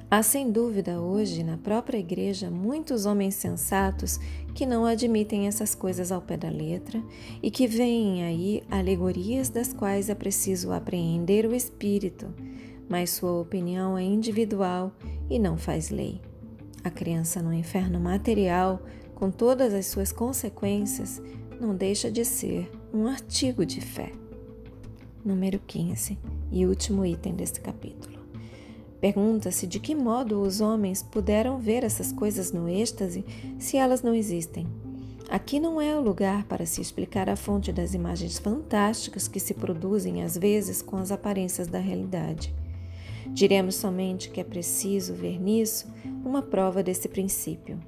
Há 0.09 0.23
sem 0.23 0.51
dúvida 0.51 0.99
hoje 0.99 1.43
na 1.43 1.57
própria 1.57 1.99
igreja 1.99 2.49
muitos 2.49 3.05
homens 3.05 3.35
sensatos 3.35 4.19
que 4.55 4.65
não 4.65 4.83
admitem 4.83 5.45
essas 5.45 5.75
coisas 5.75 6.11
ao 6.11 6.23
pé 6.23 6.37
da 6.37 6.49
letra 6.49 7.03
e 7.43 7.51
que 7.51 7.67
veem 7.67 8.23
aí 8.23 8.63
alegorias 8.71 9.47
das 9.47 9.71
quais 9.71 10.09
é 10.09 10.15
preciso 10.15 10.71
apreender 10.71 11.45
o 11.45 11.53
espírito, 11.53 12.33
mas 12.89 13.11
sua 13.11 13.33
opinião 13.41 13.97
é 13.97 14.03
individual 14.03 14.91
e 15.29 15.37
não 15.37 15.57
faz 15.57 15.89
lei. 15.89 16.21
A 16.83 16.89
criança 16.89 17.41
no 17.41 17.53
inferno 17.53 17.99
material, 17.99 18.81
com 19.13 19.29
todas 19.29 19.73
as 19.73 19.87
suas 19.87 20.11
consequências, 20.11 21.21
não 21.59 21.75
deixa 21.75 22.09
de 22.11 22.23
ser 22.23 22.71
um 22.93 23.07
artigo 23.07 23.65
de 23.65 23.81
fé. 23.81 24.11
Número 25.25 25.59
15 25.59 26.17
e 26.51 26.65
último 26.65 27.05
item 27.05 27.33
deste 27.33 27.59
capítulo. 27.59 28.17
Pergunta-se 29.01 29.67
de 29.67 29.79
que 29.79 29.93
modo 29.93 30.41
os 30.41 30.61
homens 30.61 31.03
puderam 31.03 31.59
ver 31.59 31.83
essas 31.83 32.11
coisas 32.11 32.51
no 32.51 32.67
êxtase 32.67 33.23
se 33.59 33.77
elas 33.77 34.01
não 34.01 34.15
existem. 34.15 34.65
Aqui 35.29 35.59
não 35.59 35.81
é 35.81 35.95
o 35.95 36.01
lugar 36.01 36.45
para 36.45 36.65
se 36.65 36.81
explicar 36.81 37.29
a 37.29 37.35
fonte 37.35 37.73
das 37.73 37.93
imagens 37.93 38.39
fantásticas 38.39 39.27
que 39.27 39.39
se 39.39 39.53
produzem 39.53 40.23
às 40.23 40.37
vezes 40.37 40.81
com 40.81 40.95
as 40.95 41.11
aparências 41.11 41.67
da 41.67 41.79
realidade. 41.79 42.55
Diremos 43.33 43.75
somente 43.75 44.29
que 44.29 44.41
é 44.41 44.43
preciso 44.43 45.13
ver 45.13 45.39
nisso 45.39 45.87
uma 46.25 46.41
prova 46.41 46.81
desse 46.81 47.07
princípio. 47.07 47.79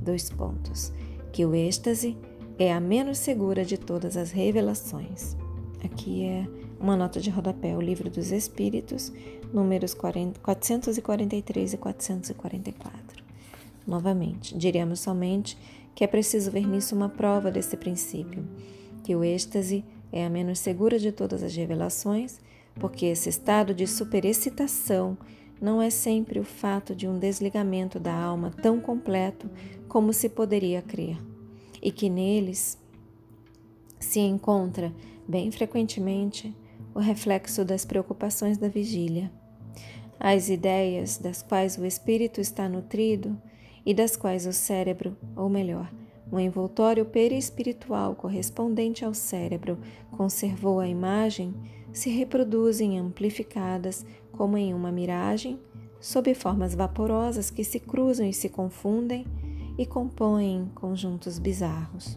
Dois 0.00 0.30
pontos: 0.30 0.92
que 1.32 1.44
o 1.44 1.54
êxtase 1.54 2.16
é 2.58 2.72
a 2.72 2.80
menos 2.80 3.18
segura 3.18 3.64
de 3.64 3.78
todas 3.78 4.16
as 4.16 4.30
revelações. 4.30 5.36
Aqui 5.84 6.24
é 6.24 6.46
uma 6.80 6.96
nota 6.96 7.20
de 7.20 7.30
rodapé, 7.30 7.76
o 7.76 7.80
Livro 7.80 8.10
dos 8.10 8.32
Espíritos, 8.32 9.12
números 9.52 9.94
40, 9.94 10.40
443 10.40 11.72
e 11.74 11.76
444. 11.76 13.24
Novamente, 13.86 14.56
diremos 14.56 15.00
somente 15.00 15.56
que 15.94 16.04
é 16.04 16.06
preciso 16.06 16.50
ver 16.50 16.66
nisso 16.66 16.94
uma 16.94 17.08
prova 17.08 17.50
desse 17.50 17.76
princípio, 17.76 18.44
que 19.02 19.16
o 19.16 19.24
êxtase 19.24 19.84
é 20.12 20.24
a 20.24 20.30
menos 20.30 20.58
segura 20.58 20.98
de 20.98 21.10
todas 21.10 21.42
as 21.42 21.54
revelações, 21.54 22.40
porque 22.78 23.06
esse 23.06 23.28
estado 23.28 23.74
de 23.74 23.86
superexcitação 23.86 25.16
não 25.60 25.82
é 25.82 25.90
sempre 25.90 26.38
o 26.38 26.44
fato 26.44 26.94
de 26.94 27.08
um 27.08 27.18
desligamento 27.18 27.98
da 27.98 28.14
alma 28.14 28.50
tão 28.50 28.80
completo 28.80 29.50
como 29.88 30.12
se 30.12 30.28
poderia 30.28 30.80
crer, 30.82 31.18
e 31.82 31.90
que 31.90 32.08
neles 32.08 32.78
se 33.98 34.20
encontra, 34.20 34.92
bem 35.26 35.50
frequentemente, 35.50 36.54
o 36.94 37.00
reflexo 37.00 37.64
das 37.64 37.84
preocupações 37.84 38.56
da 38.58 38.68
vigília. 38.68 39.30
As 40.18 40.48
ideias 40.48 41.18
das 41.18 41.42
quais 41.42 41.76
o 41.76 41.84
espírito 41.84 42.40
está 42.40 42.68
nutrido 42.68 43.40
e 43.84 43.94
das 43.94 44.16
quais 44.16 44.46
o 44.46 44.52
cérebro, 44.52 45.16
ou 45.36 45.48
melhor, 45.48 45.92
o 46.30 46.38
envoltório 46.38 47.04
perispiritual 47.04 48.14
correspondente 48.14 49.04
ao 49.04 49.14
cérebro 49.14 49.78
conservou 50.10 50.78
a 50.78 50.86
imagem, 50.86 51.54
se 51.98 52.10
reproduzem 52.10 52.96
amplificadas 52.96 54.06
como 54.30 54.56
em 54.56 54.72
uma 54.72 54.92
miragem, 54.92 55.58
sob 56.00 56.32
formas 56.32 56.72
vaporosas 56.72 57.50
que 57.50 57.64
se 57.64 57.80
cruzam 57.80 58.24
e 58.24 58.32
se 58.32 58.48
confundem 58.48 59.26
e 59.76 59.84
compõem 59.84 60.70
conjuntos 60.76 61.40
bizarros. 61.40 62.16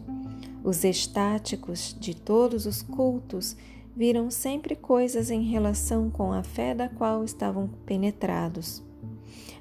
Os 0.62 0.84
estáticos 0.84 1.96
de 1.98 2.14
todos 2.14 2.64
os 2.64 2.80
cultos 2.80 3.56
viram 3.94 4.30
sempre 4.30 4.76
coisas 4.76 5.32
em 5.32 5.42
relação 5.42 6.08
com 6.08 6.32
a 6.32 6.44
fé 6.44 6.76
da 6.76 6.88
qual 6.88 7.24
estavam 7.24 7.68
penetrados. 7.84 8.84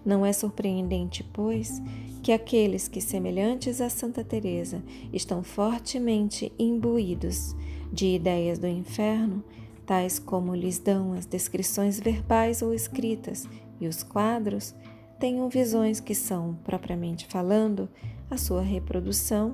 Não 0.06 0.24
é 0.24 0.32
surpreendente, 0.32 1.24
pois, 1.34 1.82
que 2.22 2.32
aqueles 2.32 2.88
que, 2.88 3.02
semelhantes 3.02 3.82
a 3.82 3.90
Santa 3.90 4.24
Teresa, 4.24 4.84
estão 5.12 5.42
fortemente 5.42 6.54
imbuídos 6.60 7.56
de 7.92 8.16
ideias 8.16 8.60
do 8.60 8.68
inferno, 8.68 9.44
tais 9.92 10.18
como 10.18 10.56
lhes 10.56 10.80
dão 10.80 11.12
as 11.12 11.26
descrições 11.26 12.00
verbais 12.00 12.62
ou 12.62 12.74
escritas 12.74 13.46
e 13.78 13.90
os 13.90 14.04
quadros, 14.04 14.74
tenham 15.20 15.50
visões 15.50 16.00
que 16.00 16.16
são, 16.16 16.58
propriamente 16.64 17.28
falando, 17.28 17.90
a 18.30 18.38
sua 18.38 18.62
reprodução 18.62 19.54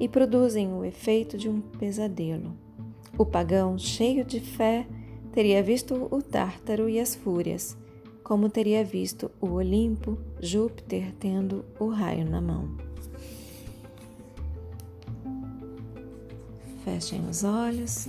e 0.00 0.08
produzem 0.08 0.72
o 0.72 0.84
efeito 0.84 1.38
de 1.38 1.48
um 1.48 1.60
pesadelo. 1.60 2.56
O 3.16 3.24
pagão, 3.24 3.78
cheio 3.78 4.24
de 4.24 4.40
fé, 4.40 4.84
teria 5.30 5.62
visto 5.62 6.08
o 6.10 6.20
Tártaro 6.20 6.88
e 6.88 6.98
as 6.98 7.14
Fúrias, 7.14 7.78
como 8.24 8.48
teria 8.48 8.82
visto 8.82 9.30
o 9.40 9.50
Olimpo, 9.50 10.18
Júpiter 10.40 11.14
tendo 11.20 11.64
o 11.78 11.86
raio 11.86 12.28
na 12.28 12.40
mão. 12.40 12.76
Fechem 16.84 17.20
os 17.30 17.44
olhos. 17.44 18.08